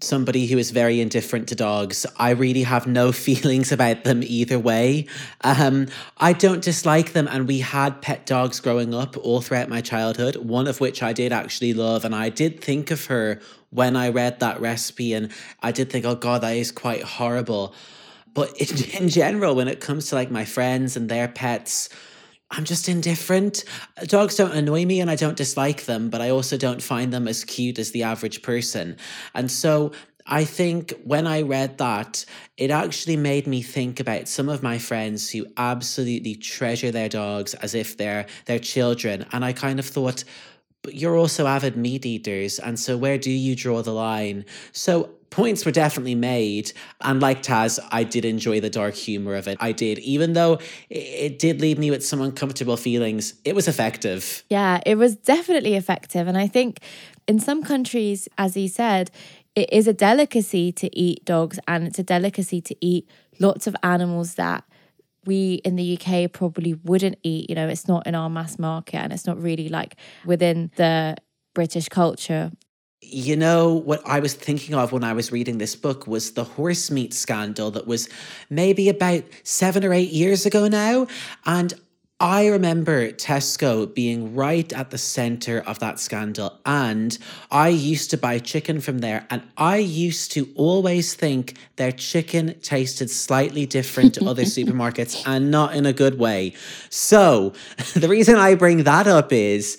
somebody 0.00 0.48
who 0.48 0.58
is 0.58 0.72
very 0.72 1.00
indifferent 1.00 1.46
to 1.50 1.54
dogs. 1.54 2.04
I 2.16 2.30
really 2.30 2.64
have 2.64 2.88
no 2.88 3.12
feelings 3.26 3.70
about 3.70 4.02
them 4.02 4.24
either 4.24 4.58
way. 4.58 5.06
Um, 5.42 5.86
I 6.18 6.32
don't 6.32 6.64
dislike 6.64 7.12
them, 7.12 7.28
and 7.28 7.46
we 7.46 7.60
had 7.60 8.02
pet 8.02 8.26
dogs 8.26 8.58
growing 8.58 8.92
up 8.92 9.16
all 9.16 9.40
throughout 9.40 9.68
my 9.68 9.82
childhood, 9.82 10.34
one 10.34 10.66
of 10.66 10.80
which 10.80 11.00
I 11.00 11.12
did 11.12 11.32
actually 11.32 11.74
love, 11.74 12.04
and 12.04 12.12
I 12.12 12.28
did 12.28 12.60
think 12.60 12.90
of 12.90 13.06
her 13.06 13.40
when 13.70 13.94
I 13.94 14.08
read 14.08 14.40
that 14.40 14.60
recipe, 14.60 15.12
and 15.12 15.30
I 15.62 15.70
did 15.70 15.90
think, 15.90 16.04
oh 16.06 16.16
God, 16.16 16.40
that 16.40 16.56
is 16.56 16.72
quite 16.72 17.04
horrible. 17.04 17.72
But 18.34 18.56
in, 18.60 18.84
in 19.02 19.08
general, 19.08 19.54
when 19.54 19.68
it 19.68 19.80
comes 19.80 20.08
to 20.08 20.16
like 20.16 20.30
my 20.30 20.44
friends 20.44 20.96
and 20.96 21.08
their 21.08 21.28
pets, 21.28 21.88
I'm 22.50 22.64
just 22.64 22.88
indifferent. 22.88 23.64
Dogs 24.04 24.36
don't 24.36 24.52
annoy 24.52 24.84
me 24.84 25.00
and 25.00 25.10
I 25.10 25.16
don't 25.16 25.36
dislike 25.36 25.86
them, 25.86 26.10
but 26.10 26.20
I 26.20 26.30
also 26.30 26.56
don't 26.56 26.82
find 26.82 27.12
them 27.12 27.26
as 27.26 27.44
cute 27.44 27.78
as 27.78 27.90
the 27.90 28.02
average 28.02 28.42
person. 28.42 28.96
And 29.34 29.50
so 29.50 29.92
I 30.26 30.44
think 30.44 30.92
when 31.04 31.26
I 31.26 31.42
read 31.42 31.78
that, 31.78 32.24
it 32.56 32.70
actually 32.70 33.16
made 33.16 33.46
me 33.46 33.60
think 33.60 34.00
about 34.00 34.28
some 34.28 34.48
of 34.48 34.62
my 34.62 34.78
friends 34.78 35.30
who 35.30 35.46
absolutely 35.56 36.34
treasure 36.34 36.90
their 36.90 37.08
dogs 37.08 37.54
as 37.54 37.74
if 37.74 37.96
they're 37.96 38.26
their 38.46 38.58
children. 38.58 39.26
And 39.32 39.44
I 39.44 39.52
kind 39.52 39.78
of 39.78 39.86
thought, 39.86 40.24
but 40.84 40.94
you're 40.94 41.16
also 41.16 41.46
avid 41.46 41.76
meat 41.76 42.06
eaters. 42.06 42.60
And 42.60 42.78
so 42.78 42.96
where 42.96 43.18
do 43.18 43.30
you 43.30 43.56
draw 43.56 43.82
the 43.82 43.92
line? 43.92 44.44
So 44.72 45.10
points 45.30 45.64
were 45.64 45.72
definitely 45.72 46.14
made. 46.14 46.72
And 47.00 47.20
like 47.20 47.42
Taz, 47.42 47.80
I 47.90 48.04
did 48.04 48.24
enjoy 48.24 48.60
the 48.60 48.70
dark 48.70 48.94
humor 48.94 49.34
of 49.34 49.48
it. 49.48 49.56
I 49.60 49.72
did, 49.72 49.98
even 50.00 50.34
though 50.34 50.60
it 50.90 51.38
did 51.38 51.60
leave 51.60 51.78
me 51.78 51.90
with 51.90 52.06
some 52.06 52.20
uncomfortable 52.20 52.76
feelings, 52.76 53.34
it 53.44 53.54
was 53.54 53.66
effective. 53.66 54.44
Yeah, 54.50 54.80
it 54.86 54.96
was 54.96 55.16
definitely 55.16 55.74
effective. 55.74 56.28
And 56.28 56.38
I 56.38 56.46
think 56.46 56.80
in 57.26 57.40
some 57.40 57.64
countries, 57.64 58.28
as 58.36 58.54
he 58.54 58.68
said, 58.68 59.10
it 59.56 59.72
is 59.72 59.88
a 59.88 59.94
delicacy 59.94 60.70
to 60.72 60.94
eat 60.96 61.24
dogs 61.24 61.58
and 61.66 61.86
it's 61.86 61.98
a 61.98 62.04
delicacy 62.04 62.60
to 62.60 62.76
eat 62.80 63.08
lots 63.40 63.66
of 63.66 63.74
animals 63.82 64.34
that 64.34 64.64
we 65.26 65.54
in 65.64 65.76
the 65.76 65.98
UK 65.98 66.32
probably 66.32 66.74
wouldn't 66.74 67.18
eat. 67.22 67.48
You 67.48 67.56
know, 67.56 67.68
it's 67.68 67.88
not 67.88 68.06
in 68.06 68.14
our 68.14 68.30
mass 68.30 68.58
market 68.58 68.96
and 68.96 69.12
it's 69.12 69.26
not 69.26 69.40
really 69.40 69.68
like 69.68 69.96
within 70.24 70.70
the 70.76 71.16
British 71.54 71.88
culture 71.88 72.50
you 73.06 73.36
know, 73.36 73.74
what 73.74 74.00
I 74.06 74.20
was 74.20 74.34
thinking 74.34 74.74
of 74.74 74.92
when 74.92 75.04
I 75.04 75.12
was 75.12 75.30
reading 75.30 75.58
this 75.58 75.76
book 75.76 76.06
was 76.06 76.32
the 76.32 76.44
horse 76.44 76.90
meat 76.90 77.12
scandal 77.12 77.70
that 77.72 77.86
was 77.86 78.08
maybe 78.48 78.88
about 78.88 79.24
seven 79.42 79.84
or 79.84 79.92
eight 79.92 80.10
years 80.10 80.46
ago 80.46 80.68
now. 80.68 81.06
And 81.44 81.74
I 82.20 82.46
remember 82.46 83.10
Tesco 83.10 83.92
being 83.92 84.36
right 84.36 84.72
at 84.72 84.90
the 84.90 84.98
center 84.98 85.60
of 85.66 85.80
that 85.80 85.98
scandal. 85.98 86.60
And 86.64 87.18
I 87.50 87.68
used 87.68 88.10
to 88.10 88.16
buy 88.16 88.38
chicken 88.38 88.80
from 88.80 88.98
there. 88.98 89.26
And 89.30 89.42
I 89.56 89.78
used 89.78 90.30
to 90.32 90.48
always 90.54 91.14
think 91.14 91.56
their 91.74 91.90
chicken 91.90 92.54
tasted 92.60 93.10
slightly 93.10 93.66
different 93.66 94.14
to 94.14 94.26
other 94.26 94.42
supermarkets 94.56 95.24
and 95.26 95.50
not 95.50 95.74
in 95.74 95.86
a 95.86 95.92
good 95.92 96.16
way. 96.18 96.54
So 96.88 97.52
the 97.94 98.08
reason 98.08 98.36
I 98.36 98.54
bring 98.54 98.84
that 98.84 99.08
up 99.08 99.32
is 99.32 99.76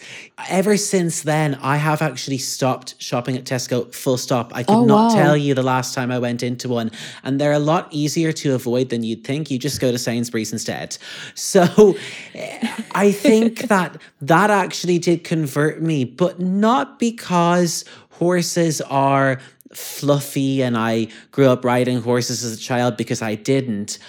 ever 0.50 0.76
since 0.76 1.22
then, 1.22 1.56
I 1.56 1.78
have 1.78 2.02
actually 2.02 2.38
stopped 2.40 2.96
shopping 3.00 3.38
at 3.38 3.46
Tesco 3.46 3.94
full 3.94 4.18
stop. 4.18 4.52
I 4.54 4.64
could 4.64 4.74
oh, 4.74 4.86
not 4.86 5.14
wow. 5.14 5.24
tell 5.24 5.38
you 5.38 5.54
the 5.54 5.64
last 5.64 5.94
time 5.94 6.12
I 6.12 6.20
went 6.20 6.44
into 6.44 6.68
one. 6.68 6.92
And 7.24 7.40
they're 7.40 7.54
a 7.54 7.60
lot 7.60 7.88
easier 7.92 8.32
to 8.34 8.54
avoid 8.54 8.90
than 8.90 9.04
you'd 9.04 9.24
think. 9.24 9.50
You 9.50 9.58
just 9.58 9.80
go 9.80 9.92
to 9.92 9.98
Sainsbury's 9.98 10.52
instead. 10.52 10.98
So 11.36 11.96
eh, 12.34 12.76
I 12.94 13.12
think 13.12 13.60
that 13.68 14.02
that 14.22 14.50
actually 14.50 15.00
did 15.00 15.24
convert 15.24 15.82
me, 15.82 16.04
but 16.04 16.40
not 16.40 17.00
because 17.00 17.86
horses 18.10 18.82
are 18.82 19.40
fluffy 19.74 20.62
and 20.62 20.78
I 20.78 21.08
grew 21.32 21.48
up 21.48 21.64
riding 21.64 22.02
horses 22.02 22.44
as 22.44 22.54
a 22.54 22.58
child 22.58 22.98
because 22.98 23.22
I 23.22 23.36
didn't. 23.36 24.00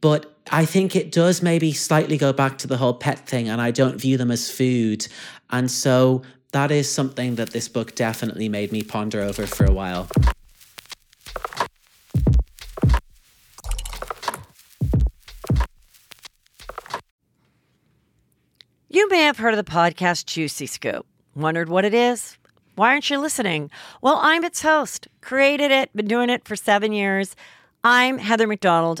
But 0.00 0.31
I 0.50 0.64
think 0.64 0.96
it 0.96 1.12
does 1.12 1.42
maybe 1.42 1.72
slightly 1.72 2.18
go 2.18 2.32
back 2.32 2.58
to 2.58 2.66
the 2.66 2.76
whole 2.76 2.94
pet 2.94 3.26
thing, 3.26 3.48
and 3.48 3.60
I 3.60 3.70
don't 3.70 4.00
view 4.00 4.16
them 4.16 4.30
as 4.30 4.50
food. 4.50 5.06
And 5.50 5.70
so 5.70 6.22
that 6.52 6.70
is 6.70 6.90
something 6.90 7.36
that 7.36 7.50
this 7.50 7.68
book 7.68 7.94
definitely 7.94 8.48
made 8.48 8.72
me 8.72 8.82
ponder 8.82 9.20
over 9.20 9.46
for 9.46 9.64
a 9.64 9.72
while. 9.72 10.08
You 18.88 19.08
may 19.08 19.22
have 19.22 19.38
heard 19.38 19.54
of 19.54 19.64
the 19.64 19.70
podcast 19.70 20.26
Juicy 20.26 20.66
Scoop. 20.66 21.06
Wondered 21.34 21.70
what 21.70 21.86
it 21.86 21.94
is? 21.94 22.36
Why 22.74 22.90
aren't 22.90 23.08
you 23.08 23.18
listening? 23.18 23.70
Well, 24.02 24.18
I'm 24.20 24.44
its 24.44 24.60
host, 24.60 25.08
created 25.22 25.70
it, 25.70 25.94
been 25.96 26.06
doing 26.06 26.28
it 26.28 26.46
for 26.46 26.56
seven 26.56 26.92
years. 26.92 27.34
I'm 27.82 28.18
Heather 28.18 28.46
McDonald 28.46 29.00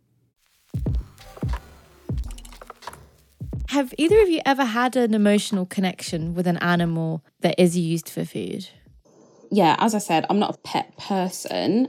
Have 3.71 3.93
either 3.97 4.21
of 4.21 4.27
you 4.27 4.41
ever 4.45 4.65
had 4.65 4.97
an 4.97 5.13
emotional 5.13 5.65
connection 5.65 6.33
with 6.33 6.45
an 6.45 6.57
animal 6.57 7.23
that 7.39 7.55
is 7.57 7.77
used 7.77 8.09
for 8.09 8.25
food? 8.25 8.67
Yeah, 9.49 9.77
as 9.79 9.95
I 9.95 9.99
said, 9.99 10.25
I'm 10.29 10.39
not 10.39 10.55
a 10.55 10.57
pet 10.57 10.97
person. 10.97 11.87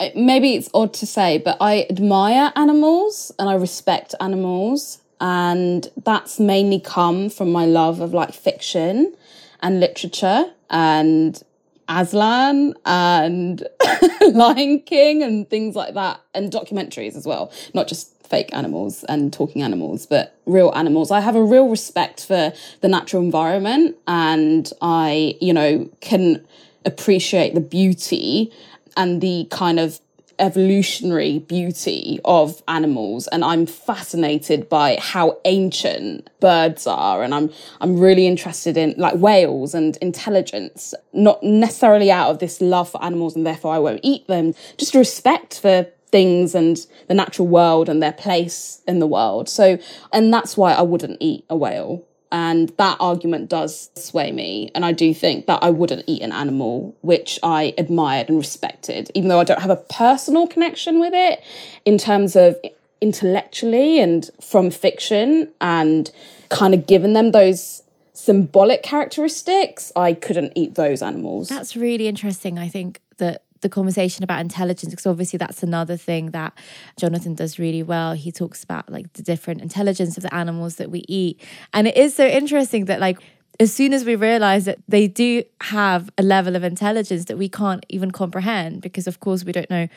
Uh, 0.00 0.08
maybe 0.16 0.54
it's 0.54 0.70
odd 0.72 0.94
to 0.94 1.06
say, 1.06 1.36
but 1.36 1.58
I 1.60 1.86
admire 1.90 2.50
animals 2.56 3.30
and 3.38 3.46
I 3.46 3.56
respect 3.56 4.14
animals. 4.22 5.02
And 5.20 5.86
that's 6.02 6.40
mainly 6.40 6.80
come 6.80 7.28
from 7.28 7.52
my 7.52 7.66
love 7.66 8.00
of 8.00 8.14
like 8.14 8.32
fiction 8.32 9.14
and 9.60 9.80
literature 9.80 10.50
and 10.70 11.42
Aslan 11.90 12.72
and 12.86 13.66
Lion 14.32 14.80
King 14.80 15.22
and 15.22 15.48
things 15.50 15.76
like 15.76 15.92
that, 15.92 16.20
and 16.34 16.50
documentaries 16.50 17.16
as 17.16 17.26
well, 17.26 17.52
not 17.74 17.86
just 17.86 18.17
fake 18.28 18.50
animals 18.52 19.04
and 19.04 19.32
talking 19.32 19.62
animals, 19.62 20.06
but 20.06 20.36
real 20.46 20.72
animals. 20.74 21.10
I 21.10 21.20
have 21.20 21.36
a 21.36 21.42
real 21.42 21.68
respect 21.68 22.26
for 22.26 22.52
the 22.80 22.88
natural 22.88 23.22
environment 23.22 23.96
and 24.06 24.70
I, 24.80 25.36
you 25.40 25.52
know, 25.52 25.88
can 26.00 26.44
appreciate 26.84 27.54
the 27.54 27.60
beauty 27.60 28.52
and 28.96 29.20
the 29.20 29.46
kind 29.50 29.78
of 29.80 30.00
evolutionary 30.38 31.40
beauty 31.40 32.20
of 32.24 32.62
animals. 32.68 33.26
And 33.28 33.44
I'm 33.44 33.66
fascinated 33.66 34.68
by 34.68 34.98
how 35.00 35.38
ancient 35.44 36.28
birds 36.40 36.86
are. 36.86 37.22
And 37.22 37.34
I'm 37.34 37.50
I'm 37.80 37.98
really 37.98 38.26
interested 38.26 38.76
in 38.76 38.94
like 38.96 39.14
whales 39.14 39.74
and 39.74 39.96
intelligence 39.98 40.94
not 41.12 41.42
necessarily 41.42 42.10
out 42.10 42.30
of 42.30 42.38
this 42.38 42.60
love 42.60 42.90
for 42.90 43.02
animals 43.02 43.34
and 43.34 43.46
therefore 43.46 43.74
I 43.74 43.78
won't 43.78 44.00
eat 44.02 44.26
them. 44.26 44.54
Just 44.76 44.94
respect 44.94 45.60
for 45.60 45.86
things 46.08 46.54
and 46.54 46.86
the 47.06 47.14
natural 47.14 47.46
world 47.46 47.88
and 47.88 48.02
their 48.02 48.12
place 48.12 48.82
in 48.86 48.98
the 48.98 49.06
world 49.06 49.48
so 49.48 49.78
and 50.12 50.32
that's 50.32 50.56
why 50.56 50.72
I 50.72 50.82
wouldn't 50.82 51.18
eat 51.20 51.44
a 51.48 51.56
whale 51.56 52.04
and 52.30 52.70
that 52.76 52.96
argument 53.00 53.48
does 53.48 53.90
sway 53.94 54.32
me. 54.32 54.70
And 54.74 54.84
I 54.84 54.92
do 54.92 55.14
think 55.14 55.46
that 55.46 55.62
I 55.62 55.70
wouldn't 55.70 56.04
eat 56.06 56.22
an 56.22 56.32
animal, 56.32 56.96
which 57.00 57.38
I 57.42 57.74
admired 57.78 58.28
and 58.28 58.36
respected, 58.38 59.10
even 59.14 59.28
though 59.28 59.40
I 59.40 59.44
don't 59.44 59.60
have 59.60 59.70
a 59.70 59.76
personal 59.76 60.46
connection 60.46 61.00
with 61.00 61.14
it 61.14 61.42
in 61.84 61.96
terms 61.96 62.36
of 62.36 62.56
intellectually 63.00 64.00
and 64.00 64.28
from 64.40 64.70
fiction 64.70 65.50
and 65.60 66.10
kind 66.48 66.74
of 66.74 66.86
given 66.86 67.12
them 67.12 67.30
those 67.30 67.82
symbolic 68.12 68.82
characteristics, 68.82 69.92
I 69.94 70.12
couldn't 70.12 70.52
eat 70.54 70.74
those 70.74 71.02
animals. 71.02 71.48
That's 71.48 71.76
really 71.76 72.08
interesting. 72.08 72.58
I 72.58 72.68
think 72.68 73.00
that 73.18 73.42
the 73.60 73.68
conversation 73.68 74.24
about 74.24 74.40
intelligence 74.40 74.90
because 74.90 75.06
obviously 75.06 75.36
that's 75.36 75.62
another 75.62 75.96
thing 75.96 76.30
that 76.30 76.56
Jonathan 76.98 77.34
does 77.34 77.58
really 77.58 77.82
well. 77.82 78.14
He 78.14 78.32
talks 78.32 78.62
about 78.64 78.90
like 78.90 79.12
the 79.14 79.22
different 79.22 79.60
intelligence 79.60 80.16
of 80.16 80.22
the 80.22 80.34
animals 80.34 80.76
that 80.76 80.90
we 80.90 81.04
eat. 81.08 81.40
And 81.72 81.86
it 81.88 81.96
is 81.96 82.14
so 82.14 82.26
interesting 82.26 82.86
that 82.86 83.00
like 83.00 83.18
as 83.60 83.72
soon 83.72 83.92
as 83.92 84.04
we 84.04 84.14
realize 84.14 84.66
that 84.66 84.78
they 84.86 85.08
do 85.08 85.42
have 85.62 86.10
a 86.16 86.22
level 86.22 86.54
of 86.54 86.62
intelligence 86.62 87.24
that 87.24 87.36
we 87.36 87.48
can't 87.48 87.84
even 87.88 88.10
comprehend 88.10 88.82
because 88.82 89.06
of 89.06 89.20
course 89.20 89.44
we 89.44 89.52
don't 89.52 89.70
know 89.70 89.88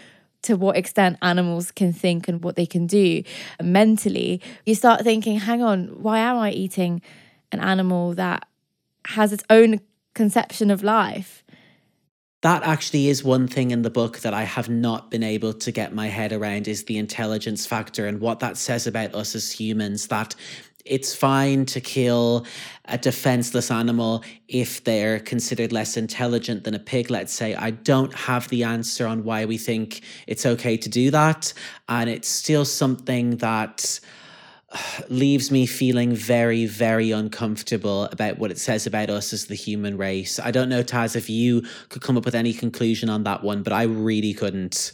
to 0.43 0.55
what 0.55 0.75
extent 0.75 1.17
animals 1.21 1.71
can 1.71 1.93
think 1.93 2.27
and 2.27 2.43
what 2.43 2.55
they 2.55 2.65
can 2.65 2.87
do 2.87 3.23
mentally, 3.61 4.41
you 4.65 4.73
start 4.75 5.01
thinking, 5.01 5.39
hang 5.39 5.61
on, 5.61 5.87
why 6.01 6.19
am 6.19 6.37
I 6.37 6.51
eating 6.51 7.01
an 7.51 7.59
animal 7.59 8.13
that 8.15 8.47
has 9.05 9.31
its 9.31 9.43
own 9.49 9.81
conception 10.13 10.71
of 10.71 10.83
life? 10.83 11.43
That 12.41 12.63
actually 12.63 13.07
is 13.07 13.23
one 13.23 13.47
thing 13.47 13.71
in 13.71 13.83
the 13.83 13.89
book 13.89 14.19
that 14.19 14.33
I 14.33 14.43
have 14.43 14.67
not 14.67 15.11
been 15.11 15.23
able 15.23 15.53
to 15.53 15.71
get 15.71 15.93
my 15.93 16.07
head 16.07 16.33
around 16.33 16.67
is 16.67 16.85
the 16.85 16.97
intelligence 16.97 17.65
factor 17.65 18.07
and 18.07 18.19
what 18.19 18.39
that 18.39 18.57
says 18.57 18.87
about 18.87 19.13
us 19.13 19.35
as 19.35 19.51
humans 19.51 20.07
that 20.07 20.35
it's 20.85 21.13
fine 21.15 21.65
to 21.67 21.79
kill 21.79 22.45
a 22.85 22.97
defenseless 22.97 23.69
animal 23.69 24.23
if 24.47 24.83
they're 24.83 25.19
considered 25.19 25.71
less 25.71 25.95
intelligent 25.95 26.63
than 26.63 26.73
a 26.73 26.79
pig, 26.79 27.11
let's 27.11 27.33
say. 27.33 27.53
I 27.53 27.71
don't 27.71 28.13
have 28.13 28.49
the 28.49 28.63
answer 28.63 29.05
on 29.05 29.23
why 29.23 29.45
we 29.45 29.57
think 29.57 30.01
it's 30.27 30.45
okay 30.45 30.77
to 30.77 30.89
do 30.89 31.11
that. 31.11 31.53
And 31.87 32.09
it's 32.09 32.27
still 32.27 32.65
something 32.65 33.37
that 33.37 33.99
leaves 35.09 35.51
me 35.51 35.65
feeling 35.65 36.15
very, 36.15 36.65
very 36.65 37.11
uncomfortable 37.11 38.05
about 38.05 38.37
what 38.37 38.51
it 38.51 38.57
says 38.57 38.87
about 38.87 39.09
us 39.09 39.33
as 39.33 39.47
the 39.47 39.55
human 39.55 39.97
race. 39.97 40.39
I 40.39 40.51
don't 40.51 40.69
know, 40.69 40.83
Taz, 40.83 41.15
if 41.15 41.29
you 41.29 41.63
could 41.89 42.01
come 42.01 42.17
up 42.17 42.25
with 42.25 42.35
any 42.35 42.53
conclusion 42.53 43.09
on 43.09 43.23
that 43.23 43.43
one, 43.43 43.63
but 43.63 43.73
I 43.73 43.83
really 43.83 44.33
couldn't. 44.33 44.93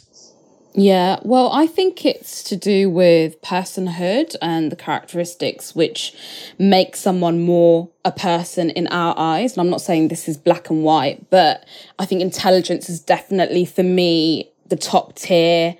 Yeah, 0.74 1.18
well, 1.22 1.50
I 1.52 1.66
think 1.66 2.04
it's 2.04 2.42
to 2.44 2.56
do 2.56 2.90
with 2.90 3.40
personhood 3.42 4.36
and 4.42 4.70
the 4.70 4.76
characteristics 4.76 5.74
which 5.74 6.14
make 6.58 6.94
someone 6.94 7.40
more 7.44 7.88
a 8.04 8.12
person 8.12 8.70
in 8.70 8.86
our 8.88 9.14
eyes. 9.18 9.52
And 9.52 9.60
I'm 9.60 9.70
not 9.70 9.80
saying 9.80 10.08
this 10.08 10.28
is 10.28 10.36
black 10.36 10.70
and 10.70 10.84
white, 10.84 11.30
but 11.30 11.64
I 11.98 12.04
think 12.04 12.20
intelligence 12.20 12.88
is 12.88 13.00
definitely, 13.00 13.64
for 13.64 13.82
me, 13.82 14.50
the 14.66 14.76
top 14.76 15.16
tier 15.16 15.76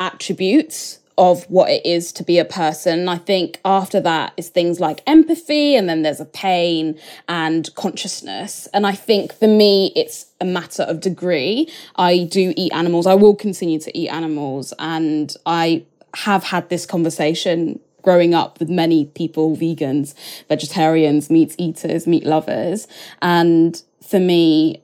attributes 0.00 0.99
of 1.18 1.44
what 1.44 1.70
it 1.70 1.84
is 1.84 2.12
to 2.12 2.22
be 2.22 2.38
a 2.38 2.44
person. 2.44 3.08
I 3.08 3.18
think 3.18 3.60
after 3.64 4.00
that 4.00 4.32
is 4.36 4.48
things 4.48 4.80
like 4.80 5.02
empathy, 5.06 5.76
and 5.76 5.88
then 5.88 6.02
there's 6.02 6.20
a 6.20 6.24
pain 6.24 6.98
and 7.28 7.68
consciousness. 7.74 8.68
And 8.72 8.86
I 8.86 8.92
think 8.92 9.32
for 9.32 9.48
me, 9.48 9.92
it's 9.94 10.26
a 10.40 10.44
matter 10.44 10.82
of 10.82 11.00
degree. 11.00 11.68
I 11.96 12.24
do 12.24 12.54
eat 12.56 12.72
animals, 12.72 13.06
I 13.06 13.14
will 13.14 13.34
continue 13.34 13.78
to 13.80 13.96
eat 13.96 14.08
animals, 14.08 14.72
and 14.78 15.34
I 15.44 15.84
have 16.14 16.44
had 16.44 16.68
this 16.70 16.86
conversation 16.86 17.80
growing 18.02 18.34
up 18.34 18.58
with 18.58 18.70
many 18.70 19.04
people 19.04 19.56
vegans, 19.56 20.14
vegetarians, 20.48 21.30
meat 21.30 21.54
eaters, 21.58 22.06
meat 22.06 22.24
lovers. 22.24 22.88
And 23.20 23.80
for 24.02 24.18
me, 24.18 24.82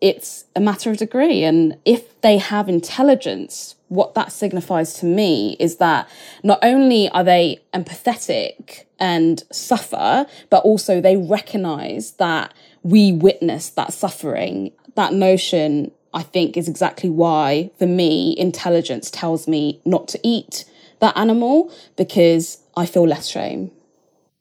it's 0.00 0.44
a 0.54 0.60
matter 0.60 0.90
of 0.90 0.96
degree. 0.98 1.44
And 1.44 1.76
if 1.84 2.20
they 2.20 2.38
have 2.38 2.68
intelligence, 2.68 3.75
what 3.88 4.14
that 4.14 4.32
signifies 4.32 4.94
to 4.94 5.06
me 5.06 5.56
is 5.60 5.76
that 5.76 6.08
not 6.42 6.58
only 6.62 7.08
are 7.10 7.24
they 7.24 7.60
empathetic 7.72 8.84
and 8.98 9.44
suffer, 9.52 10.26
but 10.50 10.64
also 10.64 11.00
they 11.00 11.16
recognize 11.16 12.12
that 12.12 12.52
we 12.82 13.12
witness 13.12 13.70
that 13.70 13.92
suffering. 13.92 14.72
That 14.94 15.12
notion, 15.12 15.92
I 16.14 16.22
think, 16.22 16.56
is 16.56 16.68
exactly 16.68 17.10
why, 17.10 17.70
for 17.78 17.86
me, 17.86 18.34
intelligence 18.38 19.10
tells 19.10 19.46
me 19.46 19.80
not 19.84 20.08
to 20.08 20.20
eat 20.22 20.64
that 21.00 21.16
animal 21.16 21.72
because 21.96 22.58
I 22.76 22.86
feel 22.86 23.06
less 23.06 23.26
shame. 23.26 23.70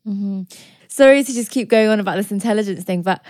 Mm-hmm. 0.08 0.44
Sorry 0.88 1.24
to 1.24 1.34
just 1.34 1.52
keep 1.52 1.68
going 1.68 1.90
on 1.90 2.00
about 2.00 2.16
this 2.16 2.32
intelligence 2.32 2.84
thing, 2.84 3.02
but 3.02 3.22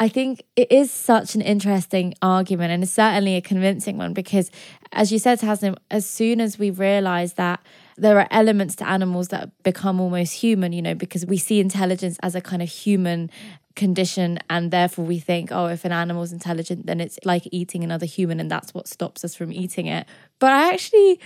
I 0.00 0.08
think 0.08 0.42
it 0.56 0.72
is 0.72 0.90
such 0.90 1.36
an 1.36 1.40
interesting 1.40 2.14
argument 2.20 2.72
and 2.72 2.82
it's 2.82 2.92
certainly 2.92 3.36
a 3.36 3.40
convincing 3.40 3.96
one 3.96 4.12
because, 4.12 4.50
as 4.92 5.12
you 5.12 5.20
said, 5.20 5.38
Tasnim, 5.38 5.76
as 5.90 6.04
soon 6.04 6.40
as 6.40 6.58
we 6.58 6.70
realize 6.70 7.34
that 7.34 7.60
there 7.96 8.18
are 8.18 8.26
elements 8.32 8.74
to 8.76 8.88
animals 8.88 9.28
that 9.28 9.50
become 9.62 10.00
almost 10.00 10.32
human, 10.32 10.72
you 10.72 10.82
know, 10.82 10.96
because 10.96 11.24
we 11.26 11.36
see 11.36 11.60
intelligence 11.60 12.18
as 12.24 12.34
a 12.34 12.40
kind 12.40 12.60
of 12.60 12.68
human 12.68 13.30
condition 13.76 14.38
and 14.48 14.70
therefore 14.70 15.04
we 15.04 15.18
think 15.18 15.50
oh 15.50 15.66
if 15.66 15.84
an 15.84 15.90
animal's 15.90 16.32
intelligent 16.32 16.86
then 16.86 17.00
it's 17.00 17.18
like 17.24 17.42
eating 17.50 17.82
another 17.82 18.06
human 18.06 18.38
and 18.38 18.48
that's 18.48 18.72
what 18.72 18.86
stops 18.86 19.24
us 19.24 19.34
from 19.34 19.52
eating 19.52 19.86
it. 19.86 20.06
But 20.38 20.52
i 20.52 20.72
actually 20.72 21.20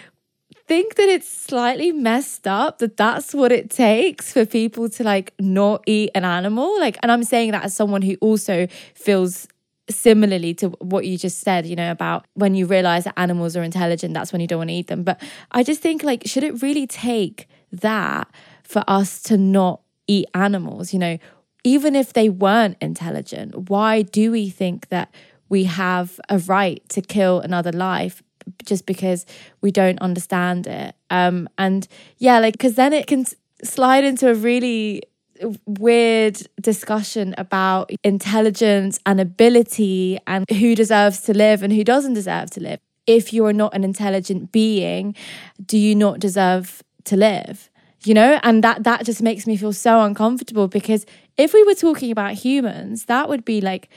think 0.69 0.97
that 0.97 1.09
it's 1.09 1.29
slightly 1.29 1.93
messed 1.93 2.47
up 2.47 2.79
that 2.79 2.97
that's 2.97 3.35
what 3.35 3.51
it 3.51 3.71
takes 3.71 4.33
for 4.33 4.45
people 4.45 4.89
to 4.91 5.03
like 5.03 5.33
not 5.41 5.83
eat 5.87 6.11
an 6.15 6.25
animal. 6.25 6.79
Like, 6.79 6.99
and 7.03 7.11
I'm 7.11 7.25
saying 7.25 7.53
that 7.53 7.65
as 7.65 7.75
someone 7.75 8.03
who 8.03 8.17
also 8.21 8.69
feels 8.95 9.49
similarly 9.91 10.53
to 10.55 10.69
what 10.81 11.07
you 11.07 11.17
just 11.17 11.41
said, 11.41 11.67
you 11.67 11.75
know, 11.75 11.91
about 11.91 12.27
when 12.35 12.55
you 12.55 12.67
realize 12.67 13.05
that 13.05 13.19
animals 13.19 13.57
are 13.57 13.63
intelligent, 13.63 14.13
that's 14.13 14.31
when 14.31 14.41
you 14.43 14.47
don't 14.47 14.59
want 14.59 14.69
to 14.71 14.75
eat 14.75 14.89
them. 14.89 15.03
But 15.03 15.21
I 15.51 15.63
just 15.63 15.81
think, 15.81 16.03
like, 16.03 16.25
should 16.27 16.45
it 16.45 16.63
really 16.63 16.87
take 16.87 17.49
that 17.73 18.29
for 18.63 18.85
us 18.87 19.23
to 19.23 19.39
not 19.39 19.81
eat 20.07 20.27
animals? 20.35 20.93
You 20.93 20.99
know, 20.99 21.19
even 21.65 21.97
if 21.97 22.13
they 22.13 22.29
weren't 22.29 22.77
intelligent, 22.83 23.71
why 23.71 24.03
do 24.03 24.31
we 24.31 24.51
think 24.51 24.89
that 24.89 25.13
we 25.49 25.65
have 25.65 26.21
a 26.29 26.39
right 26.39 26.87
to 26.91 27.01
kill 27.01 27.41
another 27.41 27.73
life 27.73 28.23
just 28.65 28.87
because 28.87 29.27
we 29.61 29.71
don't 29.71 29.99
understand 30.01 30.67
it. 30.67 30.95
Um, 31.11 31.49
and 31.59 31.87
yeah, 32.19 32.39
like, 32.39 32.55
because 32.55 32.75
then 32.75 32.93
it 32.93 33.07
can 33.07 33.25
slide 33.63 34.05
into 34.05 34.31
a 34.31 34.35
really 34.35 35.03
weird 35.67 36.41
discussion 36.61 37.35
about 37.39 37.91
intelligence 38.03 38.99
and 39.07 39.21
ability 39.21 40.19
and 40.27 40.49
who 40.51 40.75
deserves 40.75 41.21
to 41.23 41.35
live 41.35 41.63
and 41.63 41.73
who 41.73 41.85
doesn't 41.85 42.15
deserve 42.15 42.51
to 42.51 42.61
live. 42.61 42.81
If 43.07 43.33
you're 43.33 43.53
not 43.53 43.75
an 43.75 43.85
intelligent 43.85 44.53
being, 44.53 45.15
do 45.65 45.79
you 45.79 45.95
not 45.95 46.21
deserve 46.21 46.83
to 47.05 47.17
live? 47.17 47.71
You 48.05 48.15
know, 48.15 48.39
and 48.43 48.63
that 48.63 48.85
that 48.85 49.05
just 49.05 49.23
makes 49.23 49.47
me 49.47 49.57
feel 49.57 49.73
so 49.73 50.01
uncomfortable 50.03 50.69
because 50.69 51.05
if 51.37 51.53
we 51.53 51.63
were 51.65 51.75
talking 51.75 52.11
about 52.11 52.35
humans, 52.35 53.07
that 53.07 53.29
would 53.29 53.45
be 53.45 53.61
like 53.61 53.89